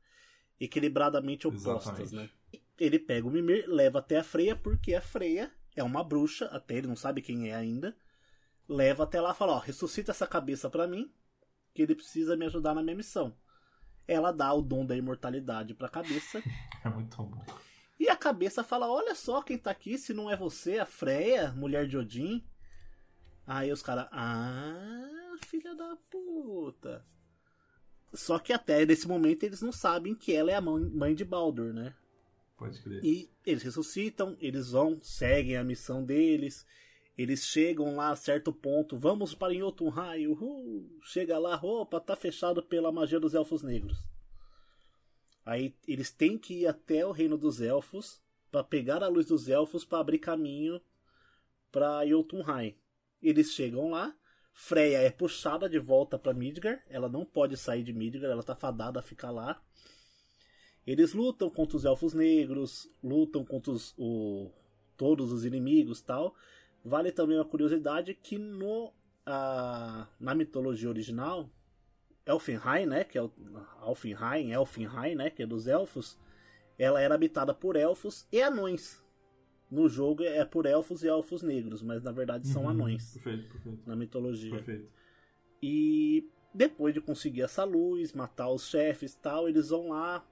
[0.60, 2.16] equilibradamente opostas, Exatamente.
[2.16, 2.30] né?
[2.80, 6.78] Ele pega o Mimir, leva até a Freya, porque a Freya é uma bruxa, até
[6.78, 7.96] ele não sabe quem é ainda.
[8.68, 11.12] Leva até lá e fala, ó, ressuscita essa cabeça pra mim,
[11.74, 13.36] que ele precisa me ajudar na minha missão.
[14.08, 16.42] Ela dá o dom da imortalidade pra cabeça.
[16.84, 17.46] É muito bom.
[18.02, 21.52] E a cabeça fala: Olha só quem tá aqui, se não é você, a Freya,
[21.52, 22.44] mulher de Odin.
[23.46, 27.06] Aí os caras, ah, filha da puta.
[28.12, 31.76] Só que até nesse momento eles não sabem que ela é a mãe de Baldur,
[31.76, 31.94] né?
[32.58, 33.06] Pode crer.
[33.06, 36.66] E eles ressuscitam, eles vão, seguem a missão deles.
[37.16, 40.90] Eles chegam lá a certo ponto, vamos para Jotunheim, uhul.
[41.04, 44.11] Chega lá, opa, tá fechado pela magia dos elfos negros.
[45.46, 49.48] Aí eles têm que ir até o reino dos elfos para pegar a luz dos
[49.48, 50.82] elfos para abrir caminho
[51.72, 52.76] para Jotunheim.
[53.22, 54.16] Eles chegam lá,
[54.54, 58.56] Freya é puxada de volta para Midgard, ela não pode sair de Midgard, ela tá
[58.56, 59.62] fadada a ficar lá.
[60.86, 64.52] Eles lutam contra os elfos negros, lutam contra os, o,
[64.98, 66.36] todos os inimigos tal.
[66.84, 68.92] Vale também uma curiosidade que no,
[69.26, 71.50] a, na mitologia original,
[72.26, 73.32] Elfenheim, né, que é o
[73.80, 76.20] Alfenheim, Elfenheim, né, que é dos elfos,
[76.78, 79.04] ela era habitada por elfos e anões.
[79.70, 82.70] No jogo é por elfos e elfos negros, mas na verdade são Uhum.
[82.70, 83.84] anões Perfeito, perfeito.
[83.86, 84.52] na mitologia.
[84.52, 84.90] Perfeito.
[85.62, 90.26] E depois de conseguir essa luz, matar os chefes tal, eles vão lá,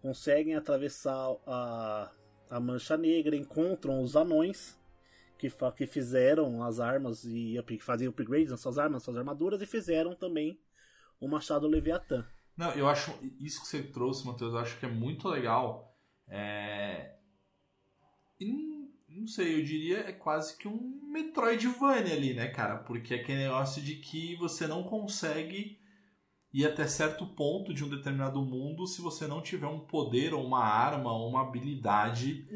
[0.00, 2.12] conseguem atravessar a,
[2.48, 4.78] a Mancha Negra, encontram os anões
[5.38, 9.66] que, que fizeram as armas e faziam upgrades nas suas armas, nas suas armaduras e
[9.66, 10.58] fizeram também
[11.20, 12.26] o Machado Leviatã.
[12.56, 15.94] Não, eu acho isso que você trouxe, Matheus, eu acho que é muito legal.
[16.28, 17.16] É...
[18.40, 22.78] E não, não sei, eu diria é quase que um Metroidvania ali, né, cara?
[22.78, 25.78] Porque é aquele negócio de que você não consegue
[26.52, 30.44] ir até certo ponto de um determinado mundo se você não tiver um poder ou
[30.44, 32.46] uma arma ou uma habilidade.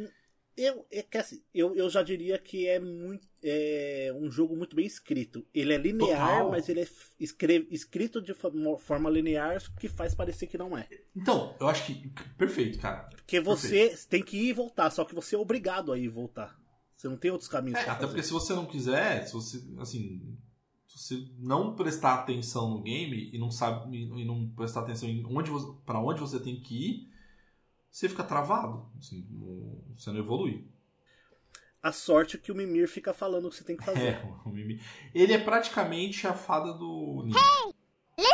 [0.62, 4.76] Eu, é que assim, eu, eu já diria que é, muito, é um jogo muito
[4.76, 5.46] bem escrito.
[5.54, 6.50] Ele é linear, Total.
[6.50, 10.86] mas ele é escre- escrito de fo- forma linear que faz parecer que não é.
[11.16, 12.10] Então, eu acho que.
[12.36, 13.08] Perfeito, cara.
[13.16, 16.08] Porque você tem que ir e voltar, só que você é obrigado a ir e
[16.08, 16.58] voltar.
[16.96, 18.06] Você não tem outros caminhos É, até fazer.
[18.08, 20.36] porque se você não quiser, se você, assim,
[20.86, 25.24] se você não prestar atenção no game e não sabe e não prestar atenção em
[25.24, 25.50] onde
[25.86, 27.09] para onde você tem que ir,
[27.90, 29.26] você fica travado, assim,
[29.96, 30.66] você não evolui.
[31.82, 34.16] A sorte é que o Mimir fica falando o que você tem que fazer.
[34.20, 34.80] É, o Mimi.
[35.14, 37.36] Ele é praticamente a fada do Link.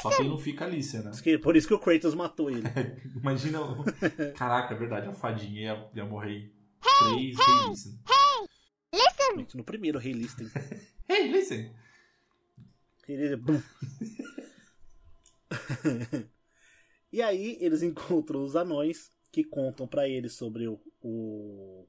[0.02, 1.04] Só que ele não fica Alicia, né?
[1.10, 2.62] Por isso que- Por isso que o Kratos matou ele.
[3.16, 3.60] Imagina.
[3.62, 3.84] o-
[4.36, 7.98] Caraca, é verdade, a fadinha ia, ia morrer três vezes.
[9.36, 10.48] Gente, No primeiro Rei Listen.
[11.08, 11.72] Hey, listen!
[13.08, 13.36] Ele...
[13.36, 13.60] Bum.
[17.12, 21.86] e aí eles encontram os anões que contam pra eles sobre o, o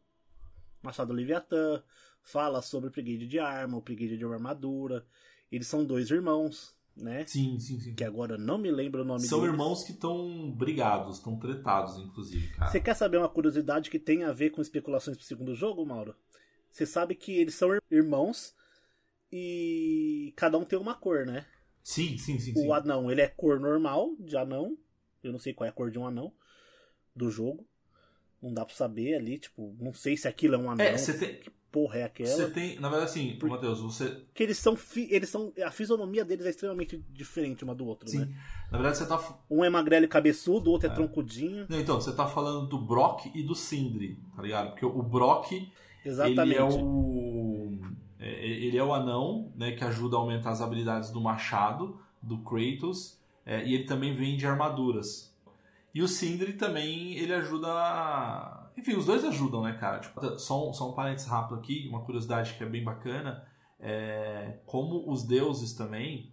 [0.83, 1.81] Machado Leviatã,
[2.21, 5.05] fala sobre o Brigade de Arma, o Brigade de Armadura.
[5.49, 7.23] Eles são dois irmãos, né?
[7.25, 7.95] Sim, sim, sim.
[7.95, 9.53] Que agora não me lembro o nome São deles.
[9.53, 12.69] irmãos que estão brigados, estão tretados, inclusive, cara.
[12.69, 16.13] Você quer saber uma curiosidade que tem a ver com especulações pro segundo jogo, Mauro?
[16.69, 18.53] Você sabe que eles são ir- irmãos
[19.31, 21.45] e cada um tem uma cor, né?
[21.81, 22.67] Sim, sim, sim, sim.
[22.67, 24.77] O anão, ele é cor normal de anão.
[25.23, 26.33] Eu não sei qual é a cor de um anão
[27.17, 27.65] do jogo.
[28.41, 30.85] Não dá pra saber ali, tipo, não sei se aquilo é um anão.
[30.85, 31.35] É, você tem.
[31.39, 32.29] Que porra é aquela?
[32.29, 32.79] Você tem.
[32.79, 34.05] Na verdade, assim, Por- Matheus, você.
[34.09, 35.51] Porque eles são, fi- eles são.
[35.65, 38.19] A fisionomia deles é extremamente diferente uma do outro, Sim.
[38.19, 38.27] né?
[38.71, 39.39] Na verdade, você tá.
[39.49, 41.65] Um é magrelo e cabeçudo, o outro é, troncudinho.
[41.67, 44.69] Não, então, você tá falando do Brock e do Sindri, tá ligado?
[44.69, 45.67] Porque o Brock,
[46.05, 46.39] Exatamente.
[46.41, 47.77] ele é o.
[48.19, 52.37] é, Ele é o anão, né, que ajuda a aumentar as habilidades do machado, do
[52.39, 55.35] Kratos, é, e ele também vende armaduras.
[55.97, 57.69] E o Sindri também, ele ajuda.
[57.73, 59.99] a- Enfim, os dois ajudam, né, cara?
[59.99, 63.43] Tipo, só, um, só um parênteses rápido aqui, uma curiosidade que é bem bacana.
[63.79, 66.31] É, como os deuses também,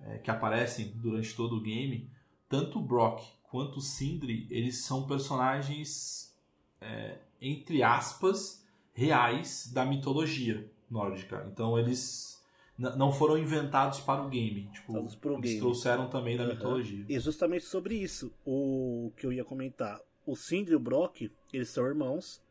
[0.00, 2.10] é, que aparecem durante todo o game,
[2.48, 3.20] tanto o Brock
[3.50, 6.34] quanto o Sindri, eles são personagens,
[6.80, 11.46] é, entre aspas, reais da mitologia nórdica.
[11.52, 12.41] Então eles
[12.78, 14.68] não foram inventados para o game.
[14.72, 15.58] Tipo, eles game.
[15.58, 16.54] trouxeram também da Aham.
[16.54, 17.04] mitologia.
[17.08, 20.00] E justamente sobre isso, o que eu ia comentar.
[20.26, 22.42] O Sindri e o Brock, eles são irmãos.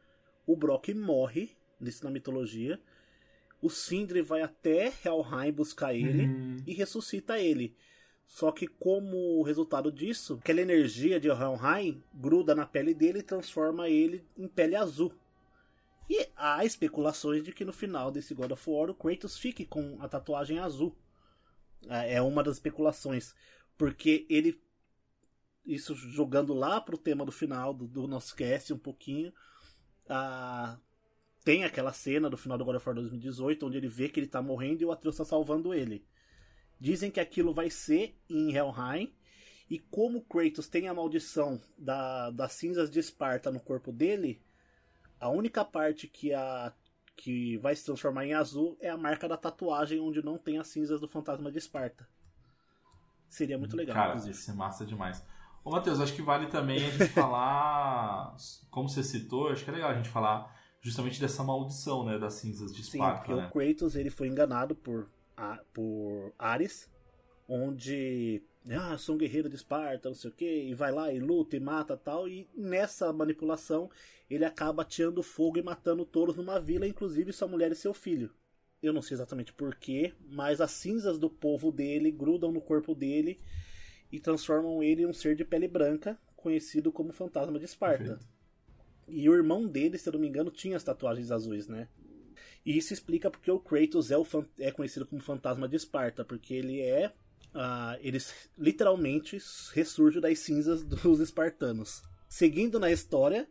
[0.45, 2.79] O Brock morre, isso na mitologia.
[3.61, 6.57] O Sindri vai até Helheim buscar ele Uhum.
[6.65, 7.75] e ressuscita ele.
[8.25, 13.89] Só que como resultado disso, aquela energia de Helheim gruda na pele dele e transforma
[13.89, 15.11] ele em pele azul.
[16.11, 19.95] E há especulações de que no final desse God of War o Kratos fique com
[20.01, 20.93] a tatuagem azul.
[21.87, 23.33] É é uma das especulações.
[23.77, 24.61] Porque ele.
[25.65, 29.31] Isso jogando lá pro tema do final do, do nosso cast um pouquinho.
[31.45, 34.27] tem aquela cena do final do God of War 2018 onde ele vê que ele
[34.27, 36.05] tá morrendo e o Atreus tá salvando ele.
[36.77, 39.13] Dizem que aquilo vai ser em Helheim.
[39.69, 44.41] E como Kratos tem a maldição da, das cinzas de Esparta no corpo dele,
[45.21, 46.73] a única parte que, a,
[47.15, 50.67] que vai se transformar em azul é a marca da tatuagem onde não tem as
[50.67, 52.07] cinzas do fantasma de Esparta.
[53.29, 54.37] Seria muito legal, Cara, inclusive.
[54.37, 55.23] isso é massa demais.
[55.63, 58.35] Ô, Matheus, acho que vale também a gente falar,
[58.69, 62.33] como você citou, acho que é legal a gente falar justamente dessa maldição, né, das
[62.35, 63.47] cinzas de Sim, Esparta, porque né?
[63.47, 66.89] o Kratos ele foi enganado por, a- por Ares,
[67.47, 71.11] onde ah, eu sou um guerreiro de Esparta, não sei o que, e vai lá
[71.13, 73.89] e luta e mata tal, e nessa manipulação
[74.35, 78.31] ele acaba ateando fogo e matando touros numa vila, inclusive sua mulher e seu filho.
[78.81, 83.39] Eu não sei exatamente porquê, mas as cinzas do povo dele grudam no corpo dele
[84.11, 88.03] e transformam ele em um ser de pele branca, conhecido como Fantasma de Esparta.
[88.03, 88.27] Perfeito.
[89.07, 91.89] E o irmão dele, se eu não me engano, tinha as tatuagens azuis, né?
[92.65, 94.25] E isso explica porque o Kratos é, o
[94.57, 97.11] é conhecido como Fantasma de Esparta, porque ele é.
[97.53, 98.19] ah, ele
[98.57, 99.37] literalmente
[99.73, 102.01] ressurge das cinzas dos espartanos.
[102.29, 103.47] Seguindo na história,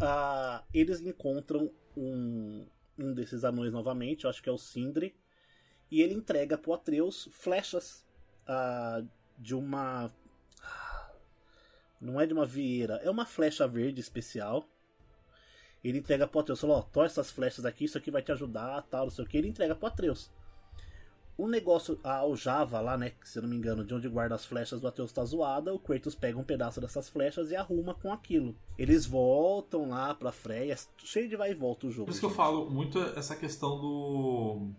[0.00, 2.66] ah, eles encontram um,
[2.98, 5.14] um desses anões novamente, eu acho que é o Sindri,
[5.90, 8.06] e ele entrega pro Atreus flechas
[8.46, 9.02] ah,
[9.38, 10.12] de uma.
[12.00, 14.68] Não é de uma vieira, é uma flecha verde especial.
[15.82, 18.82] Ele entrega pro Atreus, falou, ó, toma essas flechas aqui, isso aqui vai te ajudar,
[18.82, 19.38] tal, não sei o que.
[19.38, 20.30] Ele entrega pro Atreus.
[21.38, 24.34] O negócio, a aljava lá, né, que se eu não me engano, de onde guarda
[24.34, 27.94] as flechas do Atreus tá zoada, o Kratos pega um pedaço dessas flechas e arruma
[27.94, 28.56] com aquilo.
[28.76, 32.06] Eles voltam lá pra Freya, cheio de vai e volta o jogo.
[32.06, 32.36] Por isso que eu gente.
[32.36, 34.70] falo muito essa questão do.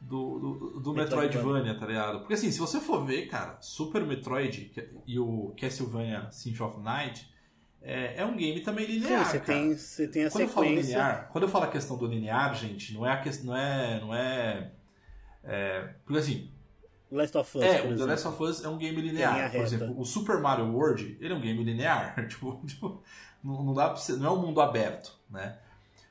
[0.00, 1.76] Do, do, do Metroidvania.
[1.76, 2.20] Tá ligado?
[2.20, 4.70] Porque assim, se você for ver, cara, Super Metroid
[5.06, 7.28] e o Castlevania Symphony of Night
[7.80, 9.24] é, é um game também Sim, linear.
[9.24, 9.58] você cara.
[9.58, 10.88] tem, você tem a quando eu falo sequência.
[10.90, 14.00] linear, quando eu falo a questão do linear, gente, não é a questão, não é,
[14.00, 14.72] não é,
[15.44, 16.50] é porque assim,
[17.10, 18.04] Last of Us, é, o The.
[18.04, 19.50] Last of Us é um game linear.
[19.50, 22.14] Por exemplo, o Super Mario World, ele é um game linear.
[22.28, 23.02] tipo, tipo,
[23.42, 25.58] não, não dá não é um mundo aberto, né?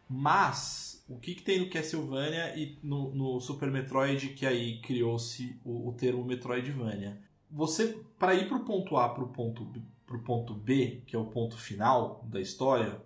[0.09, 5.59] Mas o que, que tem no Castlevania e no, no Super Metroid que aí criou-se
[5.63, 7.21] o, o termo Metroidvania?
[7.51, 9.71] Você para ir pro ponto A pro ponto
[10.05, 13.01] pro ponto B, que é o ponto final da história,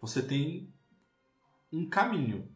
[0.00, 0.72] você tem
[1.72, 2.48] um caminho.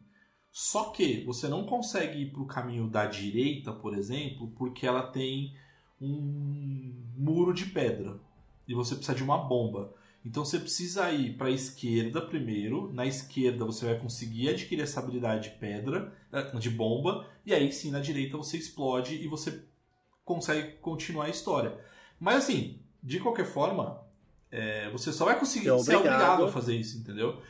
[0.51, 5.03] Só que você não consegue ir para o caminho da direita, por exemplo, porque ela
[5.03, 5.53] tem
[6.01, 8.19] um muro de pedra
[8.67, 9.93] e você precisa de uma bomba.
[10.25, 12.91] Então você precisa ir para a esquerda primeiro.
[12.93, 17.71] Na esquerda você vai conseguir adquirir essa habilidade de pedra, eh, de bomba, e aí
[17.71, 19.63] sim na direita você explode e você
[20.25, 21.77] consegue continuar a história.
[22.19, 24.01] Mas assim, de qualquer forma,
[24.51, 26.15] eh, você só vai conseguir É ser obrigado.
[26.15, 27.41] obrigado a fazer isso, entendeu?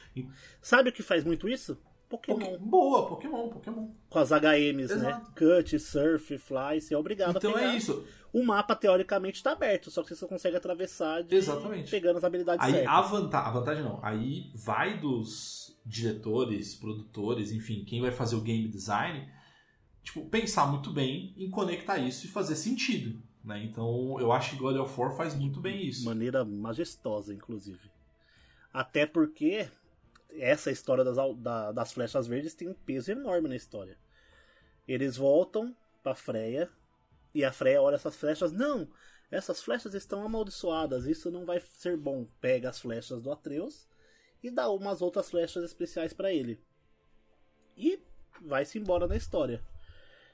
[0.62, 1.78] Sabe o que faz muito isso?
[2.10, 2.40] Pokémon.
[2.40, 3.88] Poké- Boa, Pokémon, Pokémon.
[4.10, 5.10] Com as HMs, né?
[5.10, 5.32] Exato.
[5.36, 7.74] Cut, Surf, Fly, você é obrigado Então a pegar.
[7.74, 8.04] é isso.
[8.34, 11.36] O mapa, teoricamente, está aberto, só que você só consegue atravessar de...
[11.36, 11.90] Exatamente.
[11.90, 12.90] pegando as habilidades Aí certas.
[12.94, 14.00] a, vanta a vantagem não.
[14.04, 19.28] Aí vai dos diretores, produtores, enfim, quem vai fazer o game design,
[20.04, 23.20] tipo, pensar muito bem em conectar isso e fazer sentido.
[23.44, 23.64] Né?
[23.64, 26.06] Então eu acho que God of War faz muito bem isso.
[26.06, 27.80] maneira majestosa, inclusive.
[28.72, 29.68] Até porque
[30.32, 33.98] essa história das, da- das flechas verdes tem um peso enorme na história.
[34.88, 36.70] Eles voltam pra Freya
[37.34, 38.52] e a Freya olha essas flechas.
[38.52, 38.88] Não!
[39.32, 42.26] Essas flechas estão amaldiçoadas, isso não vai ser bom.
[42.42, 43.88] Pega as flechas do Atreus
[44.42, 46.60] e dá umas outras flechas especiais pra ele.
[47.78, 48.00] E
[48.42, 49.64] vai-se embora na história.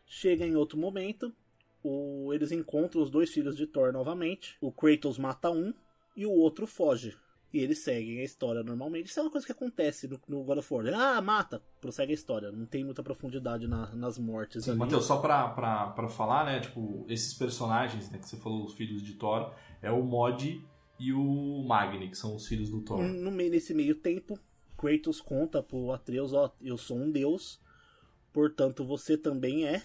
[0.06, 1.36] Chega em outro momento,
[1.84, 4.56] o- eles encontram os dois filhos de Thor novamente.
[4.62, 5.74] O Kratos mata um
[6.16, 7.18] e o outro foge.
[7.56, 9.08] E eles seguem a história normalmente.
[9.08, 10.86] Isso é uma coisa que acontece no, no God of War.
[10.94, 11.62] Ah, mata!
[11.80, 12.52] Prossegue a história.
[12.52, 14.66] Não tem muita profundidade na- nas mortes.
[14.66, 14.76] Sim.
[14.76, 16.60] Matheus, só pra, pra, pra falar, né?
[16.60, 20.62] Tipo, esses personagens né, que você falou, os filhos de Thor, é o Mod
[21.00, 23.02] e o Magni, que são os filhos do Thor.
[23.02, 24.38] No nesse meio tempo,
[24.78, 27.62] Kratos conta pro Atreus, ó, eu sou um deus,
[28.34, 29.82] portanto você também é.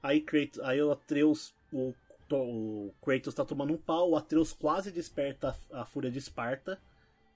[0.00, 1.92] Aí, Kratos, aí o Atreus, o,
[2.36, 6.80] o Kratos tá tomando um pau, o Atreus quase desperta a, a fúria de Esparta,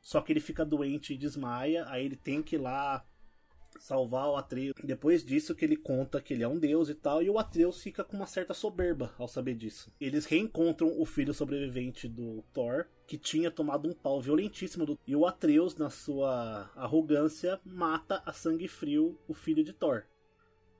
[0.00, 3.04] só que ele fica doente e desmaia, aí ele tem que ir lá
[3.78, 4.74] salvar o Atreus.
[4.82, 7.82] Depois disso que ele conta que ele é um deus e tal, e o Atreus
[7.82, 9.92] fica com uma certa soberba ao saber disso.
[10.00, 14.98] Eles reencontram o filho sobrevivente do Thor, que tinha tomado um pau violentíssimo do...
[15.06, 20.04] E o Atreus, na sua arrogância, mata a sangue frio o filho de Thor.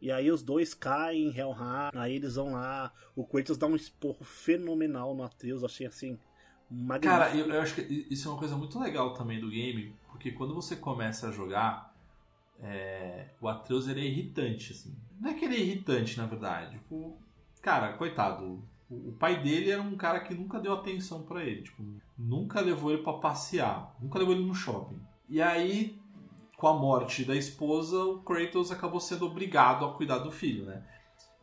[0.04, 3.74] E aí os dois caem em Helheim, aí eles vão lá, o Kratos dá um
[3.74, 6.18] esporro fenomenal no Atreus, eu achei assim,
[6.70, 7.18] magnífico.
[7.18, 10.32] Cara, eu, eu acho que isso é uma coisa muito legal também do game, porque
[10.32, 11.96] quando você começa a jogar,
[12.60, 14.94] é, o Atreus ele é irritante, assim.
[15.18, 16.72] Não é que ele é irritante, na verdade.
[16.72, 17.16] Tipo,
[17.62, 18.62] cara, coitado.
[18.90, 21.62] O, o pai dele era um cara que nunca deu atenção pra ele.
[21.62, 21.82] Tipo,
[22.18, 23.96] nunca levou ele pra passear.
[23.98, 25.00] Nunca levou ele no shopping.
[25.30, 25.98] E aí,
[26.64, 30.82] com a morte da esposa, o Kratos acabou sendo obrigado a cuidar do filho, né?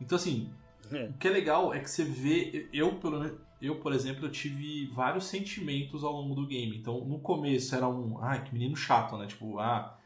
[0.00, 0.52] Então, assim,
[0.90, 1.04] É.
[1.04, 2.68] o que é legal é que você vê.
[2.72, 3.38] Eu, pelo.
[3.60, 6.76] Eu, por exemplo, eu tive vários sentimentos ao longo do game.
[6.76, 8.18] Então, no começo era um.
[8.20, 9.28] Ai, que menino chato, né?
[9.28, 9.96] Tipo, ah.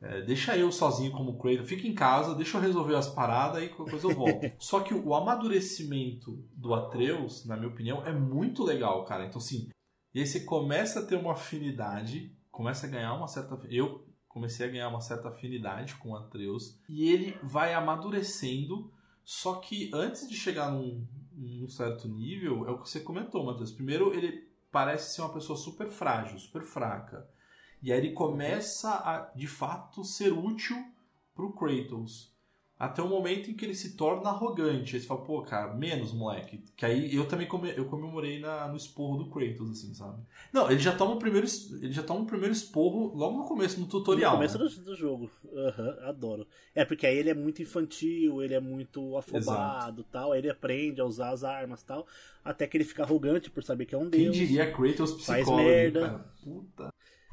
[0.00, 3.68] é, deixa eu sozinho como Kratos, fica em casa, deixa eu resolver as paradas e
[3.68, 4.52] qualquer coisa eu volto.
[4.58, 9.26] Só que o amadurecimento do Atreus, na minha opinião, é muito legal, cara.
[9.26, 9.68] Então, assim,
[10.14, 13.60] e aí você começa a ter uma afinidade, começa a ganhar uma certa.
[13.68, 14.06] Eu
[14.36, 18.92] comecei a ganhar uma certa afinidade com o Atreus, e ele vai amadurecendo.
[19.24, 23.72] Só que antes de chegar num, num certo nível, é o que você comentou, Matheus.
[23.72, 27.26] Primeiro, ele parece ser uma pessoa super frágil, super fraca.
[27.82, 30.76] E aí ele começa a, de fato, ser útil
[31.34, 32.35] pro Kratos.
[32.78, 34.96] Até o momento em que ele se torna arrogante.
[34.96, 36.62] Aí você fala, pô, cara, menos, moleque.
[36.76, 40.22] Que aí eu também come, eu comemorei na, no esporro do Kratos, assim, sabe?
[40.52, 41.46] Não, ele já toma o primeiro,
[41.80, 44.32] ele já toma o primeiro esporro logo no começo, no tutorial.
[44.32, 44.68] No começo né?
[44.68, 45.30] do, do jogo.
[45.54, 46.46] Aham, adoro.
[46.74, 50.32] É porque aí ele é muito infantil, ele é muito afobado tal.
[50.32, 52.06] Aí ele aprende a usar as armas tal.
[52.44, 54.36] Até que ele fica arrogante por saber que é um Quem deus.
[54.36, 56.00] diria Kratos Faz psicólogo, merda.
[56.00, 56.18] cara?
[56.44, 56.90] Puta.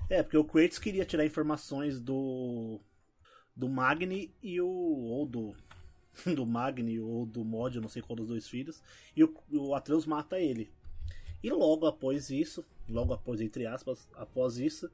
[0.09, 2.79] É, porque o Kratos queria tirar informações do.
[3.55, 4.67] Do Magni e o.
[4.67, 5.55] Ou do.
[6.35, 8.83] Do Magni ou do Mod, não sei qual dos dois filhos.
[9.15, 10.71] E o, o Atreus mata ele.
[11.41, 14.91] E logo após isso, logo após, entre aspas, após isso,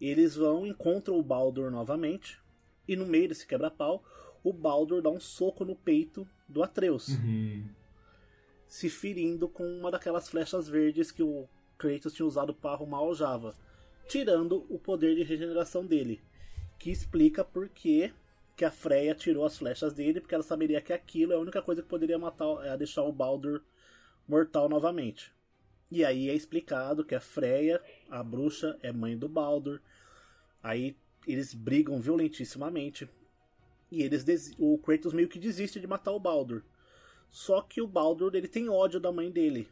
[0.00, 2.38] eles vão, encontram o Baldur novamente.
[2.86, 4.04] E no meio desse quebra-pau,
[4.44, 7.68] o Baldur dá um soco no peito do Atreus Uhum.
[8.68, 13.14] se ferindo com uma daquelas flechas verdes que o Kratos tinha usado para arrumar o
[13.14, 13.52] Java,
[14.08, 16.20] tirando o poder de regeneração dele,
[16.78, 18.12] que explica por que
[18.56, 21.60] que a Freya tirou as flechas dele, porque ela saberia que aquilo é a única
[21.60, 23.62] coisa que poderia matar, é deixar o Baldur
[24.26, 25.30] mortal novamente.
[25.90, 29.80] E aí é explicado que a Freya, a bruxa, é mãe do Baldur.
[30.62, 30.96] Aí
[31.26, 33.08] eles brigam violentissimamente.
[33.90, 34.24] E eles
[34.58, 36.62] o Kratos meio que desiste de matar o Baldur.
[37.30, 39.68] Só que o Baldur ele tem ódio da mãe dele.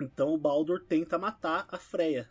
[0.00, 2.28] Então o Baldur tenta matar a Freya.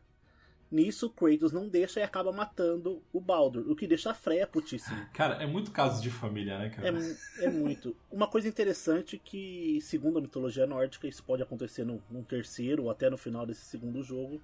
[0.73, 5.07] Nisso, Kratos não deixa e acaba matando o Baldur, o que deixa a Freya putíssima.
[5.13, 6.89] Cara, é muito caso de família, né, cara?
[6.89, 7.95] É, é muito.
[8.11, 12.89] Uma coisa interessante que, segundo a mitologia nórdica, isso pode acontecer no, num terceiro ou
[12.89, 14.41] até no final desse segundo jogo,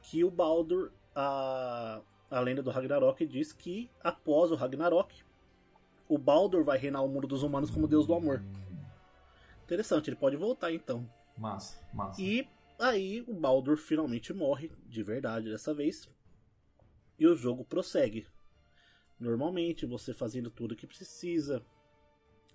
[0.00, 5.14] que o Baldur, a, a lenda do Ragnarok diz que após o Ragnarok,
[6.08, 8.42] o Baldur vai reinar o mundo dos humanos como deus do amor.
[9.62, 11.06] Interessante, ele pode voltar então.
[11.36, 12.22] Massa, massa.
[12.22, 12.48] E
[12.78, 16.08] aí o Baldur finalmente morre, de verdade dessa vez.
[17.18, 18.26] E o jogo prossegue.
[19.18, 21.64] Normalmente, você fazendo tudo o que precisa,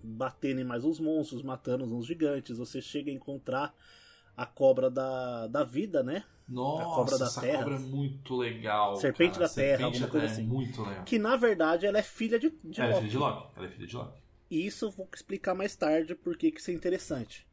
[0.02, 3.74] batendo em mais uns monstros, matando uns gigantes, você chega a encontrar
[4.36, 6.24] a cobra da, da vida, né?
[6.48, 7.58] Nossa, a cobra da essa terra.
[7.62, 8.96] cobra é muito legal.
[8.96, 9.48] Serpente cara.
[9.48, 10.42] da terra, Serpente alguma da coisa terra assim.
[10.42, 11.04] É muito legal.
[11.04, 13.00] Que na verdade ela é filha de, de Ela é Loki.
[13.00, 13.52] filha de Loki.
[13.56, 14.22] Ela é filha de Loki.
[14.50, 17.46] E isso eu vou explicar mais tarde porque que isso é interessante.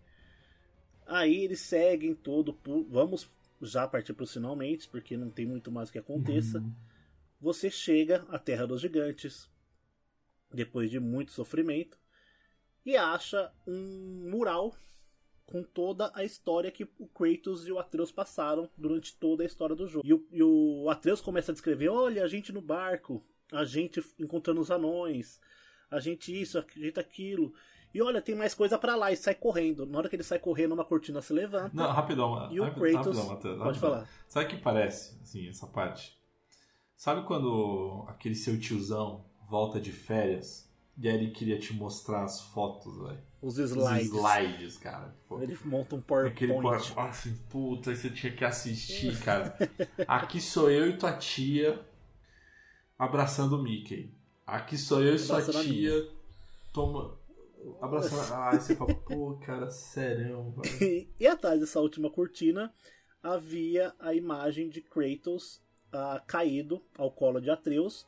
[1.08, 2.54] Aí eles seguem todo.
[2.54, 3.28] pu- Vamos
[3.62, 6.60] já partir para os finalmente, porque não tem muito mais que aconteça.
[6.60, 6.72] Uhum.
[7.40, 9.50] Você chega à Terra dos Gigantes,
[10.54, 11.98] depois de muito sofrimento,
[12.86, 14.76] e acha um mural
[15.46, 19.76] com toda a história que o Kratos e o Atreus passaram durante toda a história
[19.76, 20.06] do jogo.
[20.06, 24.04] E o, e o Atreus começa a descrever: olha, a gente no barco, a gente
[24.20, 25.40] encontrando os anões,
[25.90, 27.54] a gente isso, a gente aquilo.
[27.98, 29.84] E olha, tem mais coisa pra lá, e sai correndo.
[29.86, 31.72] Na hora que ele sai correndo, uma cortina se levanta.
[31.74, 32.48] Não, rapidão.
[32.52, 33.90] E o rapi- Kratos- rapidão, Matheus, pode rapidão.
[33.92, 34.10] falar.
[34.28, 36.16] Sabe o que parece, assim, essa parte?
[36.96, 42.40] Sabe quando aquele seu tiozão volta de férias e aí ele queria te mostrar as
[42.42, 43.20] fotos, velho?
[43.42, 44.12] Os Os slides.
[44.14, 45.16] slides, cara.
[45.28, 46.94] Pô, Ele monta um Aquele PowerPoint.
[47.00, 49.58] assim, puta, você tinha que assistir, cara.
[50.08, 51.80] Aqui sou eu e tua tia
[52.98, 54.12] abraçando o Mickey.
[54.46, 56.08] Aqui sou eu e sua tia
[56.74, 57.17] toma
[57.82, 58.34] abraçando.
[58.34, 61.08] Ai, você fala, pô, cara, sério, velho.
[61.20, 62.74] e atrás dessa última cortina
[63.22, 65.62] havia a imagem de Kratos
[65.92, 68.08] ah, caído ao colo de Atreus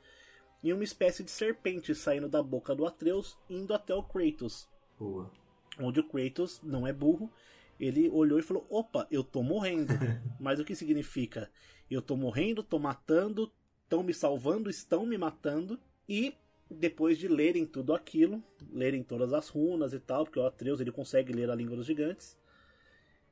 [0.64, 4.68] e uma espécie de serpente saindo da boca do Atreus indo até o Kratos.
[4.97, 5.32] Boa.
[5.80, 7.32] Onde o Kratos não é burro,
[7.80, 9.93] ele olhou e falou: opa, eu tô morrendo.
[10.39, 11.49] Mas o que significa?
[11.89, 13.51] Eu tô morrendo, tô matando,
[13.84, 15.80] estão me salvando, estão me matando.
[16.07, 16.36] E
[16.70, 20.91] depois de lerem tudo aquilo, lerem todas as runas e tal, porque o Atreus ele
[20.91, 22.38] consegue ler a língua dos gigantes,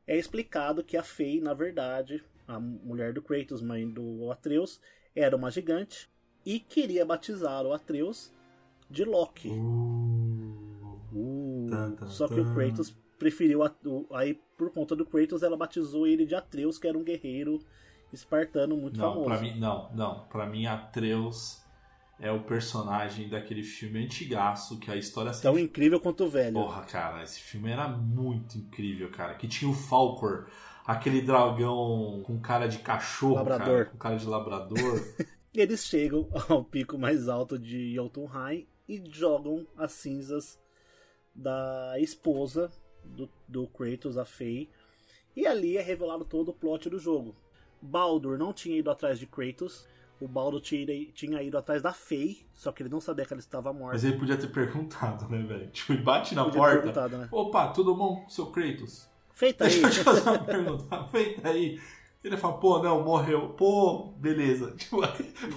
[0.07, 4.79] é explicado que a Fei, na verdade, a mulher do Kratos, mãe do Atreus,
[5.15, 6.09] era uma gigante.
[6.45, 8.33] e queria batizar o Atreus
[8.89, 9.49] de Loki.
[9.49, 10.47] Uh,
[11.13, 13.63] Uh, Tan, tan, só que o Kratos preferiu.
[13.63, 17.03] a- o- aí, por conta do Kratos, ela batizou ele de Atreus, que era um
[17.03, 17.59] guerreiro
[18.13, 19.25] espartano muito não, famoso.
[19.25, 20.19] pra mim, não, não.
[20.27, 21.61] Pra mim, Atreus
[22.19, 26.53] é o personagem daquele filme antigaço que a história Tão sempre incrível quanto o velho.
[26.53, 29.35] Porra, cara, esse filme era muito incrível, cara.
[29.35, 30.47] Que tinha o Falcor,
[30.85, 33.65] aquele dragão com cara de cachorro, Labrador.
[33.65, 35.15] cara, com cara de labrador.
[35.53, 40.59] E eles chegam ao pico mais alto de Jotunheim e jogam as cinzas
[41.35, 42.71] da esposa
[43.03, 44.69] do, do Kratos, a Faye.
[45.35, 47.35] E ali é revelado todo o plot do jogo.
[47.79, 49.87] Baldur não tinha ido atrás de Kratos.
[50.19, 53.33] O Baldur tinha, ido- tinha ido atrás da Faye, só que ele não sabia que
[53.33, 53.93] ela estava morta.
[53.93, 55.67] Mas ele podia ter perguntado, né, velho?
[55.71, 56.77] Tipo, ele bate na Podia ter porta.
[56.81, 57.27] perguntado, né?
[57.31, 59.07] Opa, tudo bom, seu Kratos?
[59.33, 59.69] Feita aí.
[59.81, 61.03] Deixa eu te fazer uma pergunta.
[61.11, 61.79] Feita aí.
[62.23, 63.49] Ele fala, pô, não, morreu.
[63.49, 64.71] Pô, beleza.
[64.75, 64.97] Tipo,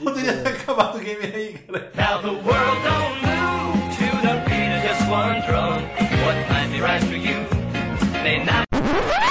[0.04, 1.90] poderia ter acabado o game aí, cara.
[1.96, 5.82] Now the world don't move to the beat of just one drum.
[6.22, 7.39] What might be right for you.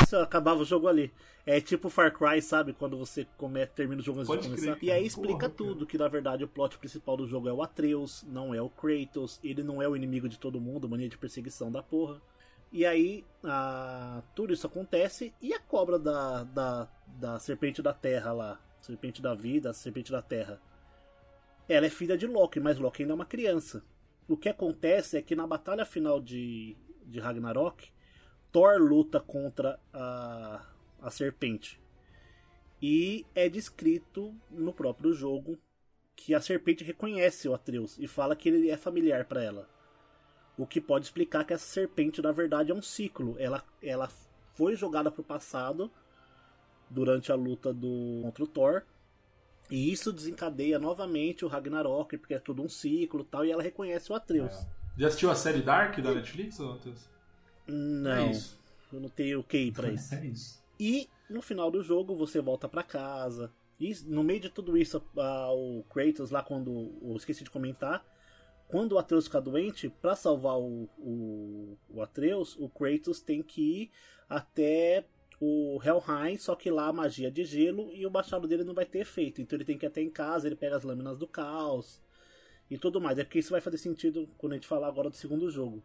[0.10, 1.14] Isso acabava o jogo ali.
[1.46, 2.74] É tipo Far Cry, sabe?
[2.74, 4.74] Quando você come, termina o jogo antes Pode de crer, começar.
[4.80, 4.86] cara.
[4.86, 7.62] E aí explica Porra, tudo, que na verdade o plot principal do jogo é o
[7.62, 11.16] Atreus, não é o Kratos, ele não é o inimigo de todo mundo, mania de
[11.18, 12.20] perseguição da porra.
[12.72, 18.32] E aí a- tudo isso acontece e a cobra da, da, da serpente da terra
[18.32, 20.60] lá, serpente da vida, serpente da terra.
[21.68, 23.84] Ela é filha de Loki, mas Loki ainda é uma criança.
[24.28, 27.92] O que acontece é que na batalha final de, de Ragnarok,
[28.52, 30.66] Thor luta contra a,
[31.02, 31.80] a serpente.
[32.82, 35.58] E é descrito no próprio jogo
[36.16, 39.70] que a serpente reconhece o Atreus e fala que ele é familiar para ela.
[40.58, 43.36] O que pode explicar que essa serpente, na verdade, é um ciclo.
[43.40, 44.10] Ela, ela
[44.56, 45.90] foi jogada para o passado
[46.90, 48.84] durante a luta do contra o Thor.
[49.70, 53.62] E isso desencadeia novamente o Ragnarok, porque é tudo um ciclo e tal, e ela
[53.62, 54.54] reconhece o Atreus.
[54.98, 57.08] Já assistiu a série Dark da Netflix, Matheus?
[57.70, 58.60] Não, É isso.
[58.92, 60.16] eu não tenho QI pra isso.
[60.16, 60.64] É isso.
[60.80, 63.52] E no final do jogo você volta pra casa.
[63.80, 66.92] E no meio de tudo isso, a- o Kratos lá quando.
[67.02, 68.06] Eu esqueci de comentar.
[68.68, 73.62] Quando o Atreus fica doente, pra salvar o, o, o Atreus, o Kratos tem que
[73.84, 73.92] ir
[74.30, 75.06] até
[75.42, 78.74] o Helheim, só que lá a magia é de gelo e o machado dele não
[78.76, 79.42] vai ter efeito.
[79.42, 82.00] Então ele tem que ir até em casa, ele pega as lâminas do caos
[82.70, 83.18] e tudo mais.
[83.18, 85.82] É porque isso vai fazer sentido quando a gente falar agora do segundo jogo.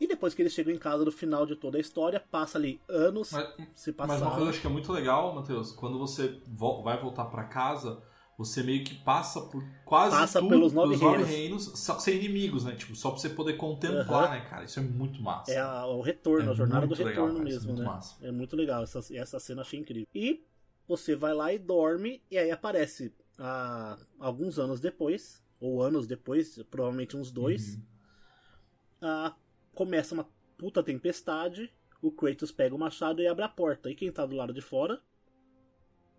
[0.00, 2.80] E depois que eles chegam em casa no final de toda a história, passa ali
[2.88, 4.22] anos Mas, se mas passaram.
[4.22, 7.26] uma coisa que eu acho que é muito legal, Matheus, quando você vo- vai voltar
[7.26, 8.02] pra casa,
[8.36, 11.28] você meio que passa por quase Passa tudo, pelos nove reinos.
[11.28, 12.74] reinos, só, sem inimigos, né?
[12.74, 14.30] Tipo, só pra você poder contemplar, Aham.
[14.30, 14.64] né, cara?
[14.64, 15.52] Isso é muito massa.
[15.52, 17.82] É a- o retorno, É a jornada do muito legal, retorno cara, é mesmo, muito
[17.82, 17.86] né?
[17.86, 18.14] massa.
[18.22, 20.06] É muito legal, essa, essa cena achei incrível.
[20.14, 20.44] E
[20.86, 26.62] você vai lá e dorme, e aí aparece ah, alguns anos depois, ou anos depois,
[26.70, 27.82] provavelmente uns dois, Uhum.
[29.00, 29.34] ah,
[29.78, 30.26] começa uma
[30.56, 31.72] puta tempestade,
[32.02, 33.88] o Kratos pega o machado e abre a porta.
[33.88, 35.00] E quem tá do lado de fora?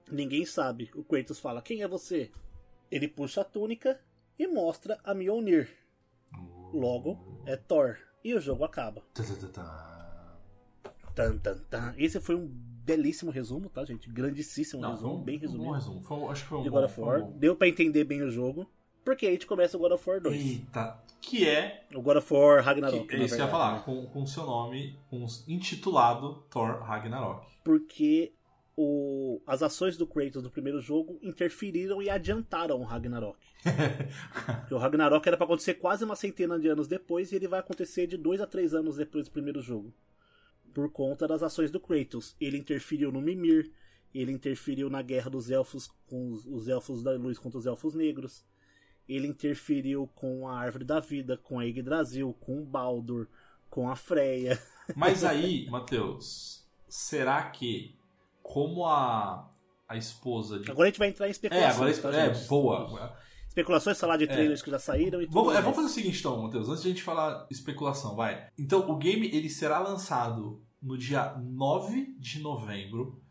[0.10, 0.90] Ninguém sabe.
[0.96, 2.32] O Kratos fala, quem é você?
[2.90, 4.00] Ele puxa a túnica
[4.38, 5.70] e mostra a Mjolnir.
[6.74, 7.98] Logo, é Thor.
[8.24, 9.04] E o jogo acaba.
[11.14, 11.94] Tan, tan, tan.
[11.98, 14.10] Esse foi um belíssimo resumo, tá, gente?
[14.10, 15.66] Grandíssimo Não, resumo, um- bem um resumido.
[15.66, 16.02] bom resumo.
[16.02, 17.32] Foi, um- acho que foi um de bom, of foi um.
[17.38, 18.66] Deu pra entender bem o jogo.
[19.10, 20.40] Porque a gente começa o God of War 2.
[20.40, 23.08] Eita, que é O God of War Ragnarok.
[23.08, 23.82] Que, é isso que eu ia falar, né?
[23.84, 27.44] com, com o seu nome com, intitulado Thor Ragnarok.
[27.64, 28.34] Porque
[28.78, 33.40] o, as ações do Kratos do primeiro jogo interferiram e adiantaram o Ragnarok.
[34.60, 37.62] Porque o Ragnarok era pra acontecer quase uma centena de anos depois e ele vai
[37.62, 39.92] acontecer de dois a três anos depois do primeiro jogo.
[40.72, 42.36] Por conta das ações do Kratos.
[42.40, 43.72] Ele interferiu no Mimir,
[44.14, 47.96] ele interferiu na guerra dos elfos com os, os elfos da luz contra os elfos
[47.96, 48.48] negros.
[49.10, 53.28] Ele interferiu com a Árvore da Vida, com a Yggdrasil, com o Baldur,
[53.70, 54.62] com a Freya.
[54.96, 57.98] Mas aí, Matheus, será que
[58.42, 59.50] como a,
[59.88, 60.70] a esposa de.
[60.70, 62.00] Agora a gente vai entrar em é, especulações.
[62.00, 63.18] agora tá, é, boa.
[63.48, 66.20] Especulações, falar de trailers que já saíram e tudo Vamos, é, vamos fazer o seguinte
[66.20, 68.48] então, Matheus, antes de a gente falar especulação, vai.
[68.58, 73.22] Então, o game ele será lançado no dia 9 de novembro.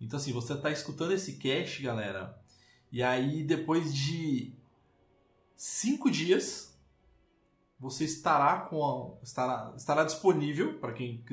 [0.00, 2.36] Então, assim, você tá escutando esse cast, galera,
[2.90, 4.57] e aí depois de
[5.58, 6.78] cinco dias
[7.78, 11.24] você estará com a- estará, estará disponível para quem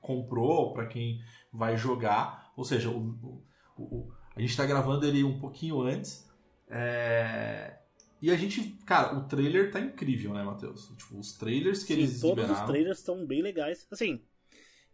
[0.00, 1.22] comprou, para quem
[1.52, 2.52] vai jogar.
[2.56, 3.42] Ou seja, o,
[3.78, 6.28] o- o- a gente está gravando ele um pouquinho antes.
[6.68, 7.78] É,
[8.20, 10.88] e a gente, cara, o trailer tá incrível, né, Matheus?
[10.96, 12.54] Tipo, os trailers que Sim, eles todos liberaram.
[12.54, 13.86] os trailers estão bem legais.
[13.90, 14.22] Assim,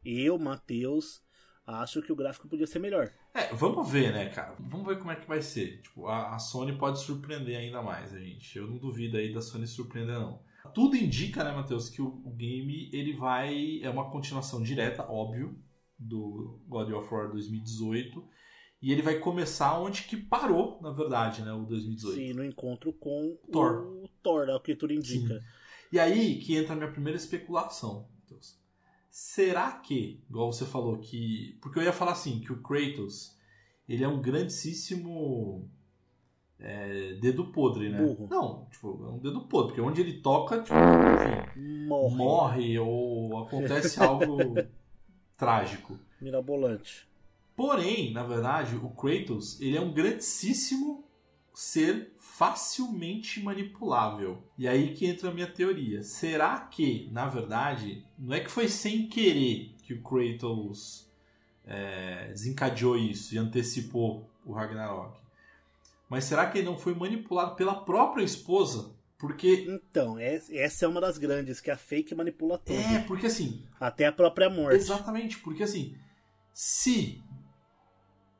[0.05, 1.22] eu, Matheus,
[1.66, 3.12] acho que o gráfico podia ser melhor.
[3.35, 4.55] É, vamos ver, né, cara?
[4.61, 5.80] Vamos ver como é que vai ser.
[5.83, 8.57] Tipo, a, a Sony pode surpreender ainda mais a gente.
[8.57, 10.41] Eu não duvido aí da Sony surpreender, não.
[10.74, 13.80] Tudo indica, né, Matheus, que o, o game ele vai.
[13.83, 15.59] É uma continuação direta, óbvio,
[15.99, 18.22] do God of War 2018.
[18.83, 22.16] E ele vai começar onde que parou, na verdade, né, o 2018.
[22.16, 23.87] Sim, no encontro com Thor.
[23.87, 25.41] o Thor, é o que tudo indica.
[25.93, 28.09] E aí que entra a minha primeira especulação.
[29.13, 31.59] Será que, igual você falou, que.
[31.61, 33.39] Porque eu ia falar assim, que o Kratos
[33.87, 35.69] ele é um grandíssimo
[36.59, 38.01] é, dedo podre, né?
[38.01, 38.27] Burro.
[38.31, 42.17] Não, tipo, é um dedo podre, porque onde ele toca, tipo, enfim, Morre.
[42.17, 44.55] morre ou acontece algo
[45.37, 45.99] trágico.
[46.19, 47.07] Mirabolante.
[47.55, 51.05] Porém, na verdade, o Kratos ele é um grandíssimo
[51.55, 54.42] ser facilmente manipulável.
[54.57, 56.03] E aí que entra a minha teoria.
[56.03, 61.07] Será que, na verdade, não é que foi sem querer que o Kratos
[61.66, 65.18] é, desencadeou isso e antecipou o Ragnarok?
[66.09, 68.94] Mas será que ele não foi manipulado pela própria esposa?
[69.18, 69.66] Porque.
[69.68, 72.76] Então, es- essa é uma das grandes, que a fake manipula tudo.
[72.78, 74.76] É, porque assim, Até a própria morte.
[74.76, 75.96] Exatamente, porque assim,
[76.53, 77.22] se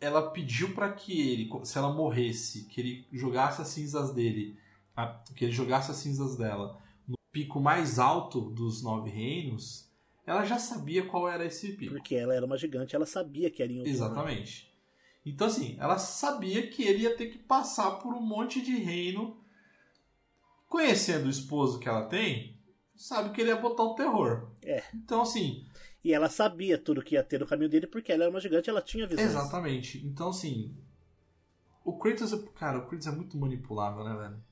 [0.03, 4.59] ela pediu pra que ele, se ela morresse, que ele jogasse as cinzas dele,
[5.36, 6.76] que ele jogasse as cinzas dela
[7.07, 9.88] no pico mais alto dos nove reinos,
[10.26, 11.94] ela já sabia qual era esse pico.
[11.94, 14.72] Porque ela era uma gigante, ela sabia que era em Exatamente.
[15.24, 19.40] Então assim, ela sabia que ele ia ter que passar por um monte de reino.
[20.68, 22.59] Conhecendo o esposo que ela tem,
[22.96, 24.48] sabe que ele ia botar o terror.
[24.64, 24.82] É.
[24.92, 25.64] Então assim,
[26.05, 28.68] E ela sabia tudo que ia ter no caminho dele, porque ela era uma gigante,
[28.68, 29.28] ela tinha visões.
[29.30, 30.05] Exatamente.
[30.07, 30.76] Então, assim.
[31.84, 34.42] O Kratos, é- cara, o Kratos é muito manipulável, né, velho?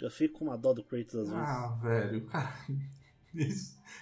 [0.00, 1.34] Eu fico com uma dó do Kratos às vezes.
[1.42, 2.54] Ah, velho, cara.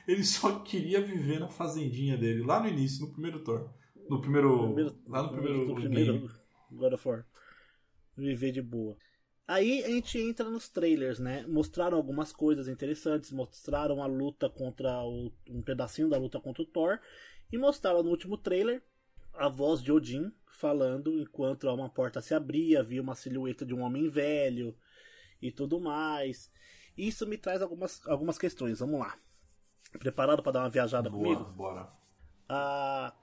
[0.07, 3.71] Ele, só queria viver na fazendinha dele, lá no início, no primeiro Thor.
[4.09, 4.65] No primeiro.
[4.75, 5.89] Primeiro- lá no primeiro, no game.
[5.89, 6.31] primeiro
[6.71, 7.27] God of War.
[8.17, 8.97] Viver de boa.
[9.47, 11.45] Aí a gente entra nos trailers, né?
[11.47, 16.67] Mostraram algumas coisas interessantes, mostraram a luta contra o, um pedacinho da luta contra o
[16.67, 16.99] Thor
[17.51, 18.83] e mostraram no último trailer
[19.35, 23.83] a voz de Odin falando enquanto uma porta se abria, havia uma silhueta de um
[23.83, 24.77] homem velho
[25.41, 26.51] e tudo mais.
[26.97, 28.79] Isso me traz algumas, algumas questões.
[28.79, 29.19] Vamos lá.
[29.99, 31.53] Preparado para dar uma viajada Boa, comigo?
[31.53, 31.91] bora.
[32.49, 33.15] a-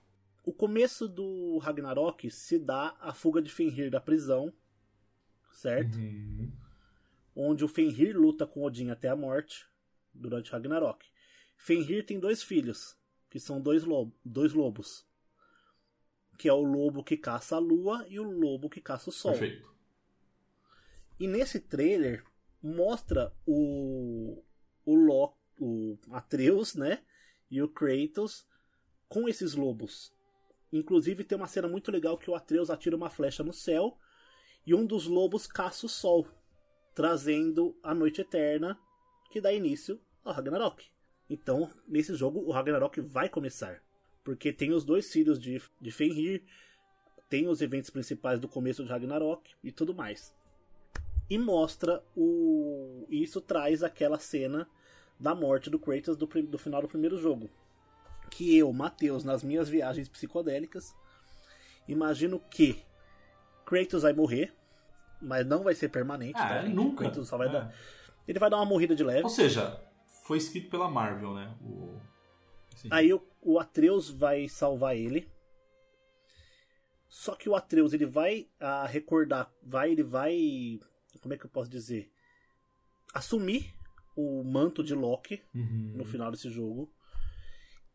[0.43, 4.51] o começo do Ragnarok se dá a fuga de Fenrir da prisão,
[5.51, 5.97] certo?
[5.97, 6.51] Uhum.
[7.35, 9.65] Onde o Fenrir luta com Odin até a morte
[10.13, 11.05] durante Ragnarok.
[11.57, 12.97] Fenrir tem dois filhos,
[13.29, 15.05] que são dois, lobo- dois lobos,
[16.37, 19.31] que é o lobo que caça a lua e o lobo que caça o sol.
[19.31, 19.69] Perfeito.
[21.19, 22.23] E nesse trailer
[22.61, 24.41] mostra o
[24.85, 27.03] o Loki, o Atreus, né,
[27.51, 28.47] e o Kratos
[29.07, 30.11] com esses lobos.
[30.73, 33.99] Inclusive tem uma cena muito legal que o Atreus atira uma flecha no céu
[34.69, 36.27] e um dos lobos caça o sol,
[36.93, 38.79] trazendo a noite eterna
[39.31, 40.85] que dá início ao Ragnarok.
[41.29, 43.81] Então, nesse jogo o Ragnarok vai começar,
[44.23, 46.43] porque tem os dois filhos de, de Fenrir,
[47.29, 50.33] tem os eventos principais do começo de Ragnarok e tudo mais
[51.29, 53.05] e mostra o.
[53.09, 54.67] Isso traz aquela cena
[55.19, 57.49] da morte do Kratos do, do final do primeiro jogo.
[58.31, 60.95] Que eu, Matheus, nas minhas viagens psicodélicas,
[61.87, 62.83] imagino que
[63.65, 64.53] Kratos vai morrer,
[65.21, 66.37] mas não vai ser permanente.
[66.39, 67.03] Ah, tá, é, nunca.
[67.05, 67.51] Kratos só vai É.
[67.51, 67.75] dar.
[68.27, 69.23] Ele vai dar uma morrida de leve.
[69.23, 69.81] Ou seja,
[70.23, 71.55] foi escrito pela Marvel, né?
[71.61, 71.99] O...
[72.73, 75.27] assim, Aí o, o Atreus vai salvar ele.
[77.07, 80.79] Só que o Atreus ele vai a recordar, vai ele vai,
[81.21, 82.11] como é que eu posso dizer,
[83.13, 83.73] assumir
[84.15, 85.93] o manto de Loki Uhum.
[85.95, 86.93] no final desse jogo.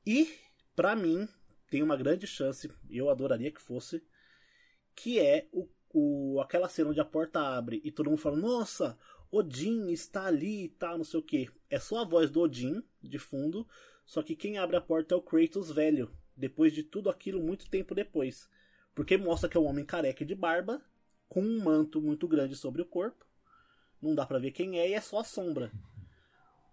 [0.05, 0.35] E
[0.75, 1.29] pra mim
[1.71, 4.03] tem uma grande chance, eu adoraria que fosse,
[4.97, 8.99] que é o, o aquela cena onde a porta abre e todo mundo fala: "Nossa,
[9.31, 11.51] Odin está ali e tal, não sei o que.
[11.71, 13.67] É só a voz do Odin de fundo,
[14.05, 17.69] só que quem abre a porta é o Kratos velho, depois de tudo aquilo muito
[17.69, 18.49] tempo depois.
[18.95, 20.81] Porque mostra que é um homem careca de barba,
[21.29, 23.27] com um manto muito grande sobre o corpo.
[24.01, 25.73] Não dá pra ver quem é e é só a sombra.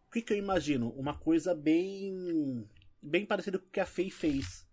[0.07, 0.89] O que, que eu imagino?
[0.89, 2.69] Uma coisa bem
[3.01, 4.67] bem parecida com o que a Faye fez.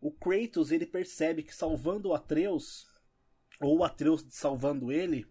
[0.00, 2.86] O Kratos ele percebe que salvando o Atreus,
[3.60, 5.26] ou o Atreus salvando ele,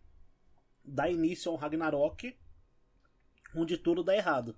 [0.84, 2.36] dá início ao Ragnarok,
[3.56, 4.56] onde tudo dá errado.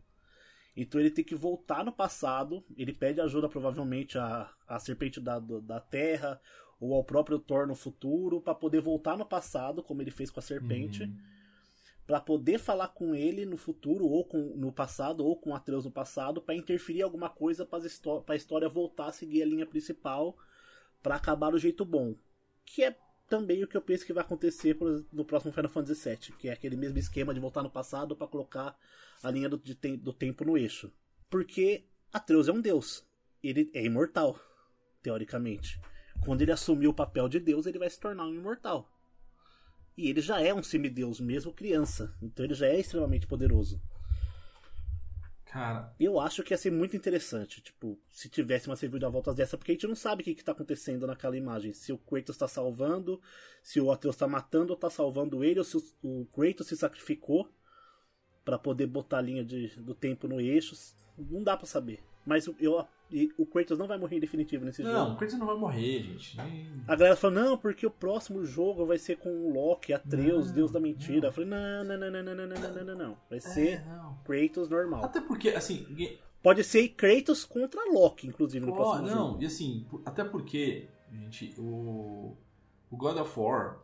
[0.75, 5.39] Então ele tem que voltar no passado, ele pede ajuda provavelmente à, à serpente da,
[5.39, 6.39] da terra,
[6.79, 10.39] ou ao próprio Thor no futuro, para poder voltar no passado, como ele fez com
[10.39, 11.17] a serpente, Uhum.
[12.05, 15.91] Pra poder falar com ele no futuro, ou com, no passado, ou com Atreus no
[15.91, 20.37] passado, pra interferir alguma coisa histó- pra história voltar a seguir a linha principal
[21.03, 22.15] pra acabar do jeito bom.
[22.65, 22.97] Que é
[23.27, 24.77] também o que eu penso que vai acontecer
[25.11, 28.27] no próximo Final Fantasy VII, que é aquele mesmo esquema de voltar no passado pra
[28.27, 28.77] colocar
[29.21, 30.91] a linha do, tem- do tempo no eixo.
[31.29, 33.05] Porque Atreus é um deus.
[33.43, 34.39] Ele é imortal,
[35.01, 35.79] teoricamente.
[36.23, 38.89] Quando ele assumir o papel de deus, ele vai se tornar um imortal.
[39.95, 42.15] E ele já é um semideus, mesmo criança.
[42.21, 43.81] Então ele já é extremamente poderoso.
[45.57, 49.71] Cara, Eu acho que ia ser muito interessante, tipo, se tivesse uma reviravolta dessa, porque
[49.71, 51.73] a gente não sabe o que, que tá acontecendo naquela imagem.
[51.73, 53.19] Se o Kratos tá salvando,
[53.63, 57.49] se o Atreus tá matando ou tá salvando ele, ou se o, Kratos se sacrificou
[58.45, 60.75] pra poder botar a linha de, do tempo no eixo.
[61.17, 62.03] Não dá pra saber.
[62.23, 65.11] Mas eu, eu- e o Kratos não vai morrer em definitivo nesse não, jogo.
[65.13, 66.35] o Kratos não vai morrer, gente.
[66.37, 70.47] Nem- A galera falou, não, porque o próximo jogo vai ser com o Loki, Atreus,
[70.47, 71.21] Não, Deus da mentira.
[71.21, 71.27] não.
[71.27, 73.17] Eu falei, não, não, não, não, não, não, não, não, não, não, não.
[73.29, 74.17] Vai É, ser não.
[74.25, 75.03] Kratos normal.
[75.03, 75.85] Até porque, assim,
[76.43, 79.43] Pode ser Kratos contra Loki, inclusive, no Ó, próximo não, jogo.
[79.43, 82.35] e assim, até porque, gente, o,
[82.91, 83.79] o God of War,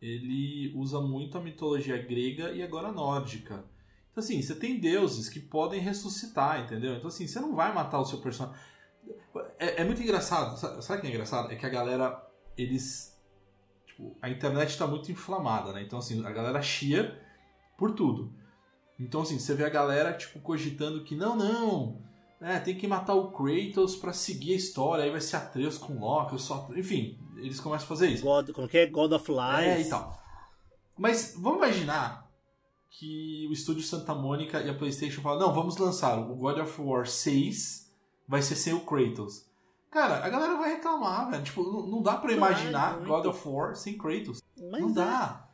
[0.00, 3.64] ele usa muito a mitologia grega e agora nórdica.
[4.14, 6.94] Então, assim, você tem deuses que podem ressuscitar, entendeu?
[6.94, 8.56] Então, assim, você não vai matar o seu personagem.
[9.58, 11.50] É, é muito engraçado, sabe, o que é engraçado?
[11.50, 12.24] É que a galera,
[12.56, 13.20] eles.
[13.84, 15.82] Tipo, a internet tá muito inflamada, né?
[15.82, 17.20] Então, assim, a galera chia
[17.76, 18.32] por tudo.
[19.00, 22.00] Então, assim, você vê a galera, tipo, cogitando que não, não,
[22.40, 25.98] é, tem que matar o Kratos pra seguir a história, aí vai ser Atreus com
[25.98, 26.68] Loki, só...
[26.76, 28.22] enfim, eles começam a fazer isso.
[28.22, 28.86] God, como que é?
[28.86, 29.66] God of Lies.
[29.66, 30.22] É, e tal.
[30.96, 32.23] Mas vamos imaginar
[32.98, 36.80] que o estúdio Santa Mônica e a PlayStation falam: não, vamos lançar o God of
[36.80, 37.92] War 6,
[38.28, 39.46] vai ser sem o Kratos.
[39.90, 41.42] Cara, a galera vai reclamar, velho.
[41.44, 43.08] Tipo, não, não dá pra Vai, imaginar muito.
[43.08, 44.42] God of War sem Kratos.
[44.70, 44.92] Mas não é.
[44.92, 45.48] dá.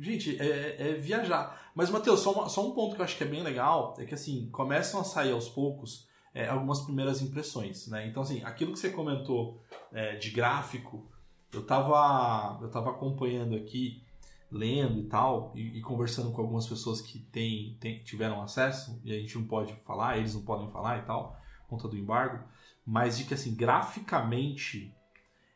[0.00, 1.70] Gente, é, é viajar.
[1.74, 4.04] Mas, Matheus, só, uma- só um ponto que eu acho que é bem legal é
[4.04, 8.06] que, assim, começam a sair aos poucos é, algumas primeiras impressões, né?
[8.06, 9.60] Então, assim, aquilo que você comentou
[9.92, 11.06] é, de gráfico,
[11.52, 14.02] eu tava, eu tava acompanhando aqui,
[14.50, 19.12] lendo e tal, e, e conversando com algumas pessoas que têm, têm- tiveram acesso, e
[19.12, 22.44] a gente não pode falar, eles não podem falar e tal, por conta do embargo,
[22.86, 24.94] mas de que, assim, graficamente,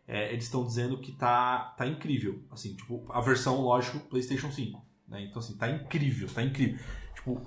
[0.07, 2.43] é, eles estão dizendo que tá, tá incrível.
[2.51, 4.84] Assim, tipo, a versão, lógico, PlayStation 5.
[5.09, 5.22] Né?
[5.24, 6.78] Então, assim, tá incrível, tá incrível.
[7.14, 7.40] Tipo,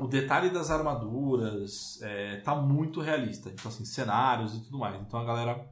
[0.00, 3.50] o detalhe das armaduras é, tá muito realista.
[3.50, 5.00] Então, assim, cenários e tudo mais.
[5.00, 5.68] Então a galera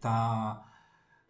[0.00, 0.64] tá,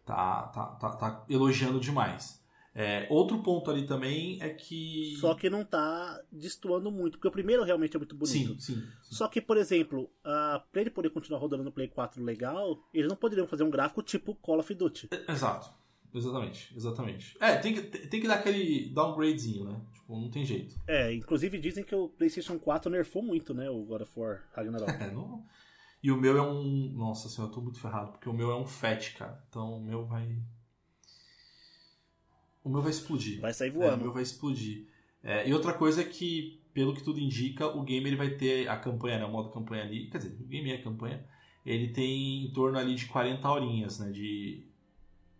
[0.05, 2.38] tá, tá, tá, tá elogiando demais.
[2.73, 5.15] É, outro ponto ali também é que.
[5.19, 8.61] Só que não tá destoando muito, porque o primeiro realmente é muito bonito.
[8.61, 8.81] Sim, sim.
[8.81, 9.15] sim.
[9.15, 13.09] Só que, por exemplo, ah, pra ele poder continuar rodando no Play 4 legal, eles
[13.09, 15.09] não poderiam fazer um gráfico tipo Call of Duty.
[15.27, 15.79] Exato.
[16.13, 17.37] Exatamente, exatamente.
[17.39, 19.79] É, tem que, tem que dar aquele downgradezinho, né?
[19.93, 20.75] Tipo, não tem jeito.
[20.87, 23.69] É, inclusive dizem que o PlayStation 4 nerfou muito, né?
[23.69, 24.89] O God of War Ragnarok.
[24.99, 25.45] É, não...
[26.01, 26.93] E o meu é um.
[26.93, 29.43] Nossa senhora, eu tô muito ferrado, porque o meu é um FAT, cara.
[29.49, 30.37] Então o meu vai.
[32.63, 33.39] O meu vai explodir.
[33.41, 34.03] Vai sair É, o voando.
[34.03, 34.85] meu vai explodir.
[35.23, 38.67] É, e outra coisa é que, pelo que tudo indica, o game ele vai ter
[38.67, 39.25] a campanha, né?
[39.25, 40.09] O modo campanha ali.
[40.09, 41.25] Quer dizer, o game é campanha.
[41.65, 44.09] Ele tem em torno ali de 40 horinhas, né?
[44.11, 44.65] De,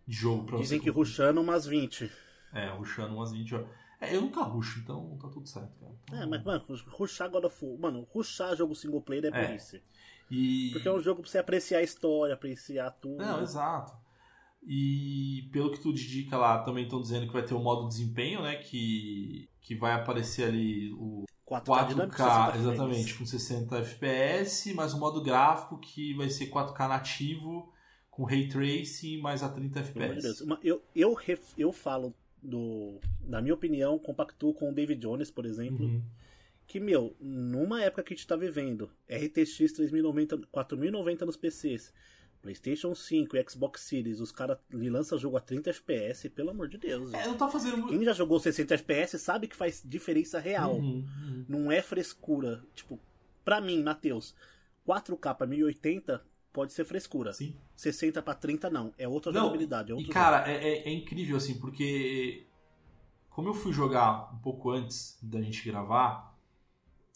[0.06, 0.84] de jogo pra Dizem você.
[0.84, 2.10] que rushando umas 20.
[2.52, 3.68] É, rushando umas 20 horas.
[4.00, 5.92] É, eu nunca rusho, então tá tudo certo, cara.
[6.04, 7.78] Então, É, mas, mano, rushar God of War.
[7.78, 9.46] Mano, rushar jogo single player é É.
[9.46, 9.82] burrice.
[10.30, 10.70] E...
[10.72, 13.16] Porque é um jogo pra você apreciar a história, apreciar tudo.
[13.18, 13.92] Não, exato.
[14.62, 18.42] E pelo que tu indica lá, também estão dizendo que vai ter o modo desempenho,
[18.42, 18.56] né?
[18.56, 22.60] Que, que vai aparecer ali o 4K, dinâmico, 4K, 60 frames.
[22.60, 27.72] exatamente, com 60 FPS, mais o modo gráfico que vai ser 4K nativo,
[28.10, 30.40] com Ray Tracing, mais a 30 Pelo amor de Deus.
[30.42, 30.60] FPS.
[30.62, 31.16] Eu, eu,
[31.56, 36.02] eu falo, do, na minha opinião, compactuo com o David Jones, por exemplo, Uhum.
[36.66, 41.92] que, meu, numa época que a gente tá vivendo, RTX 3090, 4090 nos PCs,
[42.42, 46.78] PlayStation 5 e Xbox Series, os caras lançam jogo a 30 FPS, pelo amor de
[46.78, 47.12] Deus.
[47.12, 47.86] É, não tá fazendo.
[47.86, 50.76] Quem já jogou 60 FPS sabe que faz diferença real.
[50.76, 51.44] Uhum, uhum.
[51.48, 52.62] Não é frescura.
[52.74, 52.98] Tipo,
[53.44, 54.34] pra mim, Matheus,
[54.86, 57.32] 4K pra 1080 pode ser frescura.
[57.32, 57.54] Sim.
[57.76, 58.92] 60 pra 30 não.
[58.98, 59.90] É outra Não, jogabilidade.
[59.92, 62.46] É E outro cara, é, é- é incrível assim, porque
[63.28, 66.36] como eu fui jogar um pouco antes da gente gravar,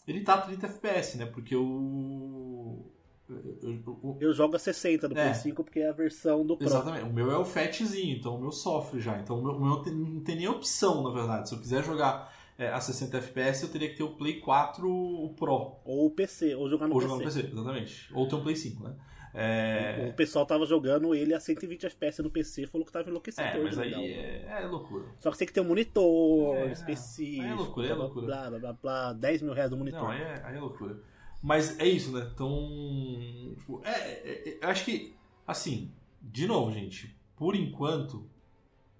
[0.07, 1.25] ele tá a 30 FPS, né?
[1.25, 2.91] Porque o.
[3.29, 5.23] eu- eu- Eu jogo a 60 do É.
[5.23, 6.65] Play 5 porque é a versão do Pro.
[6.67, 7.05] Exatamente.
[7.05, 9.17] O meu é o fatzinho, então o meu sofre já.
[9.19, 11.49] Então o meu, o meu tem- não tem nem opção, na verdade.
[11.49, 14.89] Se eu quiser jogar é, a 60 FPS, eu teria que ter o Play 4
[14.89, 15.75] o Pro.
[15.83, 17.11] Ou o PC, ou jogar no Ou PC.
[17.11, 18.13] jogar no PC, exatamente.
[18.13, 18.95] Ou ter um Play 5, né?
[19.37, 23.51] É, O pessoal tava jogando ele a 120 FPS no PC, falou que tava enlouquecedor.
[23.51, 24.01] é, mas aí legal.
[24.01, 25.03] é, é loucura.
[25.19, 27.43] Só que tem que ter um monitor É, específico.
[27.43, 28.25] é loucura, é loucura.
[28.27, 29.99] Blá, blá, blá, blá, 10 mil reais do monitor.
[30.03, 30.97] Não, aí é, aí é loucura.
[31.45, 32.27] Mas é isso, né?
[32.33, 33.53] Então.
[33.59, 35.15] Tipo, é, é- é- eu acho que,
[35.45, 38.27] assim, de novo, gente, por enquanto,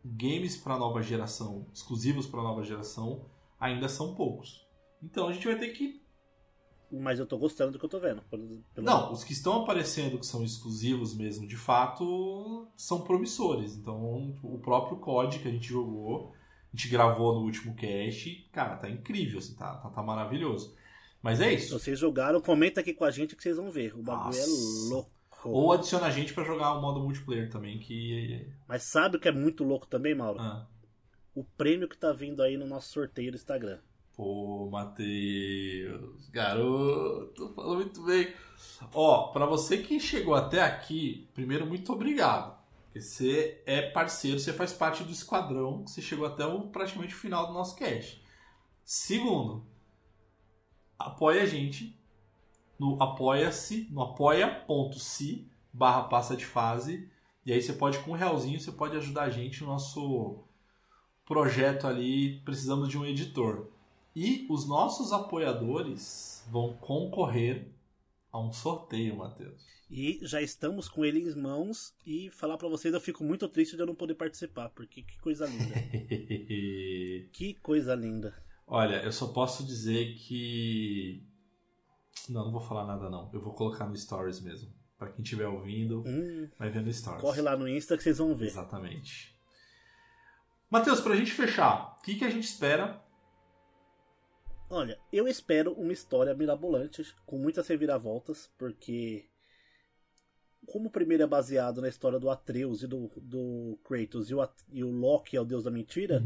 [0.06, 3.26] games pra nova geração, exclusivos pra nova geração,
[3.60, 4.68] ainda são poucos.
[5.02, 6.00] Então a gente vai ter que.
[6.92, 8.22] Mas eu tô gostando do que eu tô vendo.
[8.30, 13.76] pelo- Não, os que estão aparecendo, que são exclusivos mesmo, de fato, são promissores.
[13.76, 16.32] Então, o próprio COD que a gente jogou,
[16.72, 20.76] a gente gravou no último cast, cara, tá incrível, assim, tá, tá, tá maravilhoso.
[21.26, 21.78] Mas é isso.
[21.80, 23.96] vocês jogaram, comenta aqui com a gente que vocês vão ver.
[23.96, 24.42] O bagulho Nossa.
[24.42, 25.12] é louco.
[25.44, 28.48] Ou adiciona a gente pra jogar o modo multiplayer também, que.
[28.68, 30.40] Mas sabe o que é muito louco também, Mauro?
[30.40, 30.68] Ah,
[31.34, 33.80] O prêmio que tá vindo aí no nosso sorteio do Instagram.
[34.16, 38.32] pô, Matheus, garoto, falou muito bem.
[38.94, 42.56] Ó, pra você que chegou até aqui, primeiro, muito obrigado.
[42.86, 47.18] Porque você é parceiro, você faz parte do esquadrão, você chegou até o, praticamente o
[47.18, 48.24] final do nosso cast.
[48.84, 49.66] Segundo,
[50.98, 51.98] apoia a gente
[52.80, 57.10] no apoia-se, no apoia.se barra passa de fase.
[57.46, 60.44] E aí você pode, com um realzinho, você pode ajudar a gente no nosso
[61.26, 63.68] projeto ali, precisamos de um editor.
[64.16, 67.68] E os nossos apoiadores vão concorrer
[68.32, 69.76] a um sorteio, Matheus.
[69.90, 71.94] E já estamos com ele em mãos.
[72.06, 74.70] E falar pra vocês, eu fico muito triste de eu não poder participar.
[74.70, 75.76] Porque que coisa linda.
[77.32, 78.34] que coisa linda.
[78.68, 81.24] Olha, eu só posso dizer que.
[82.30, 83.30] Não, não vou falar nada não.
[83.34, 84.74] Eu vou colocar no Stories mesmo.
[84.98, 87.22] Pra quem estiver ouvindo, Hum, vai ver no Stories.
[87.22, 88.48] corre lá no Insta que vocês vão ver.
[88.48, 89.36] Exatamente.
[90.70, 93.04] Matheus, pra gente fechar, o que, que a gente espera?
[94.70, 99.30] Olha, eu espero uma história mirabolante, com muitas reviravoltas, porque.
[100.66, 104.50] Como o primeiro é baseado na história do Atreus e do, do Kratos, e o,
[104.72, 106.24] e o Loki é o deus da mentira,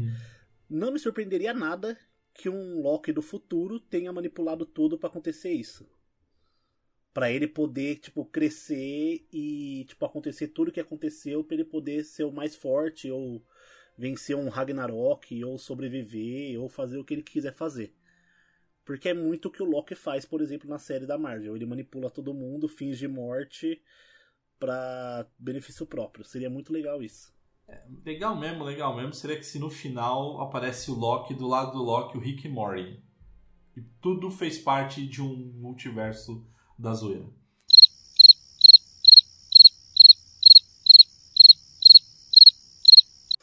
[0.68, 1.98] não me surpreenderia nada
[2.40, 5.86] que um Loki do futuro tenha manipulado tudo pra acontecer isso.
[7.12, 12.24] Pra ele poder, tipo, crescer e, tipo, acontecer tudo que aconteceu pra ele poder ser
[12.24, 13.44] o mais forte ou
[13.98, 17.94] vencer um Ragnarok ou sobreviver ou fazer o que ele quiser fazer.
[18.86, 21.54] Porque é muito o que o Loki faz, por exemplo, na série da Marvel.
[21.54, 23.82] Ele manipula todo mundo, finge morte
[24.58, 26.24] pra benefício próprio.
[26.24, 27.34] Seria muito legal isso.
[28.04, 29.12] Legal mesmo, legal mesmo.
[29.12, 32.50] Seria que se no final aparece o Loki, do lado do Loki, o Rick e
[32.50, 33.02] Morty.
[33.76, 36.46] E tudo fez parte de um multiverso
[36.78, 37.26] da zoeira.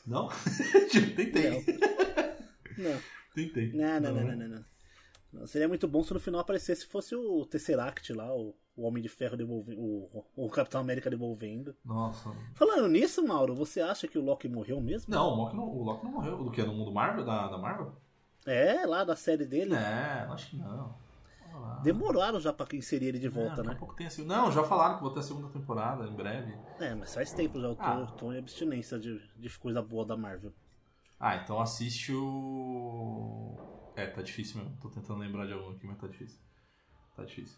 [0.05, 0.29] Não?
[1.15, 1.65] Tentei.
[2.77, 3.01] Não.
[3.35, 3.71] Tentei.
[3.73, 4.23] Não, não, não, né?
[4.23, 4.65] não, não, não.
[5.33, 9.01] Não, Seria muito bom se no final aparecesse fosse o Tesseract lá, o, o Homem
[9.03, 9.81] de Ferro devolvendo.
[9.81, 11.75] O, o Capitão América devolvendo.
[11.83, 12.31] Nossa.
[12.53, 15.13] Falando nisso, Mauro, você acha que o Loki morreu mesmo?
[15.13, 16.43] Não, o Loki não, o Loki não morreu.
[16.43, 16.61] Do que?
[16.63, 17.25] No mundo Marvel?
[17.25, 17.91] Da, da Marvel?
[18.45, 19.73] É, lá da série dele.
[19.75, 20.95] É, acho que não.
[21.83, 23.79] Demoraram já pra inserir ele de volta, É, daqui a né?
[23.79, 26.55] pouco tem a Não, já falaram que vou ter a segunda temporada em breve.
[26.79, 27.67] É, mas faz tempo já.
[27.67, 28.05] Eu tô, Ah.
[28.17, 30.53] tô em abstinência de, de coisa boa da Marvel.
[31.19, 33.55] Ah, então assiste o.
[33.95, 34.77] É, tá difícil mesmo.
[34.79, 36.39] Tô tentando lembrar de algum aqui, mas tá difícil.
[37.15, 37.57] Tá difícil.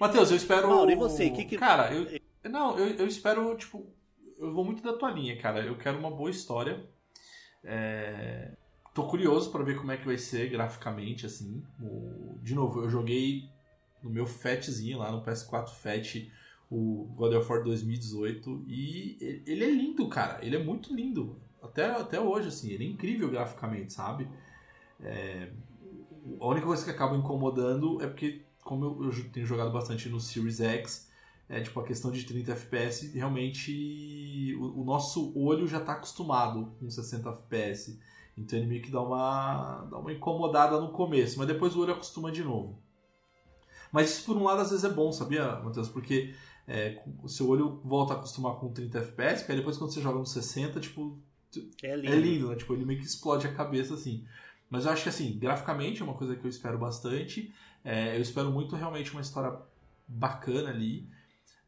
[0.00, 0.68] Matheus, eu espero.
[0.68, 1.30] Mauro, e você?
[1.30, 2.20] Que que- Cara, eu.
[2.50, 3.86] Não, eu, eu espero, tipo.
[4.38, 5.60] Eu vou muito da tua linha, cara.
[5.62, 6.82] Eu quero uma boa história.
[7.62, 8.52] É...
[8.94, 11.62] Tô curioso pra ver como é que vai ser graficamente, assim.
[11.80, 13.44] O- De novo, eu joguei
[14.02, 16.32] no meu Fatzinho lá no PS4 Fat
[16.70, 20.42] o God of War 2018 e ele- ele é lindo, cara.
[20.44, 21.38] Ele é muito lindo.
[21.62, 24.26] Até, até hoje, assim, ele é incrível graficamente, sabe?
[25.02, 25.50] É,
[26.40, 30.20] A única coisa que acaba incomodando é porque, como eu, eu tenho jogado bastante no
[30.20, 31.10] Series X,
[31.48, 36.72] é tipo a questão de 30 FPS, realmente o, o nosso olho já tá acostumado
[36.78, 37.98] com 60 FPS.
[38.38, 41.92] Então ele meio que dá uma, dá uma incomodada no começo, mas depois o olho
[41.94, 42.80] acostuma de novo.
[43.90, 45.88] Mas isso por um lado às vezes é bom, sabia, Matheus?
[45.88, 46.32] Porque
[46.68, 50.00] é, o seu olho volta a acostumar com 30 FPS, porque aí depois quando você
[50.00, 51.18] joga no 60, tipo,
[51.82, 52.08] É lindo.
[52.14, 52.54] é lindo, né?
[52.54, 54.24] Tipo, ele meio que explode a cabeça, assim.
[54.70, 57.52] Mas eu acho que, assim, graficamente é uma coisa que eu espero bastante.
[57.84, 59.58] É, eu espero muito realmente uma história
[60.08, 61.08] bacana ali.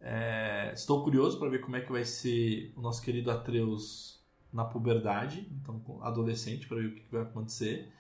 [0.00, 4.20] É, estou curioso para ver como é que vai ser o nosso querido Atreus
[4.52, 7.92] na puberdade, então adolescente, para ver o que vai acontecer.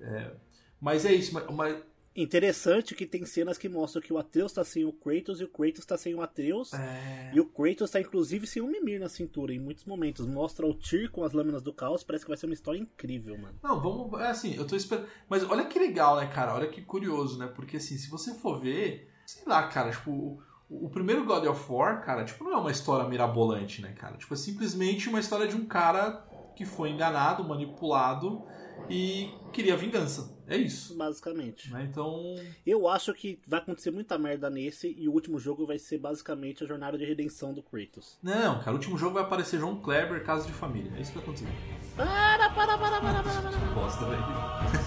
[0.00, 0.32] É,
[0.80, 1.82] mas é isso, mas, mas-
[2.20, 5.48] Interessante que tem cenas que mostram que o Atreus tá sem o Kratos e o
[5.48, 6.74] Kratos tá sem o Atreus.
[6.74, 10.26] é, E o Kratos tá inclusive sem um Mimir na cintura em muitos momentos.
[10.26, 12.02] Mostra o Tyr com as lâminas do caos.
[12.02, 13.56] Parece que vai ser uma história incrível, mano.
[13.62, 14.20] Não, vamos.
[14.20, 15.06] É assim, eu tô esperando.
[15.28, 16.54] Mas olha que legal, né, cara?
[16.54, 17.46] Olha que curioso, né?
[17.46, 22.04] Porque assim, se você for ver, sei lá, cara, tipo, o, primeiro God of War,
[22.04, 24.16] cara, tipo, não é uma história mirabolante, né, cara?
[24.16, 28.44] Tipo, é simplesmente uma história de um cara que foi enganado, manipulado
[28.88, 30.36] e queria vingança.
[30.46, 30.96] É isso.
[30.96, 31.70] Basicamente.
[31.70, 31.86] Né?
[31.90, 35.98] Então, Eu acho que vai acontecer muita merda nesse e o último jogo vai ser
[35.98, 38.18] basicamente a jornada de redenção do Kratos.
[38.22, 40.90] não, cara, o último jogo vai aparecer João Kleber, Casa de Família.
[40.96, 41.48] É isso que vai acontecer.
[41.96, 43.74] Para, para, para, para, para, para, para.
[43.74, 44.77] Bosta, velho.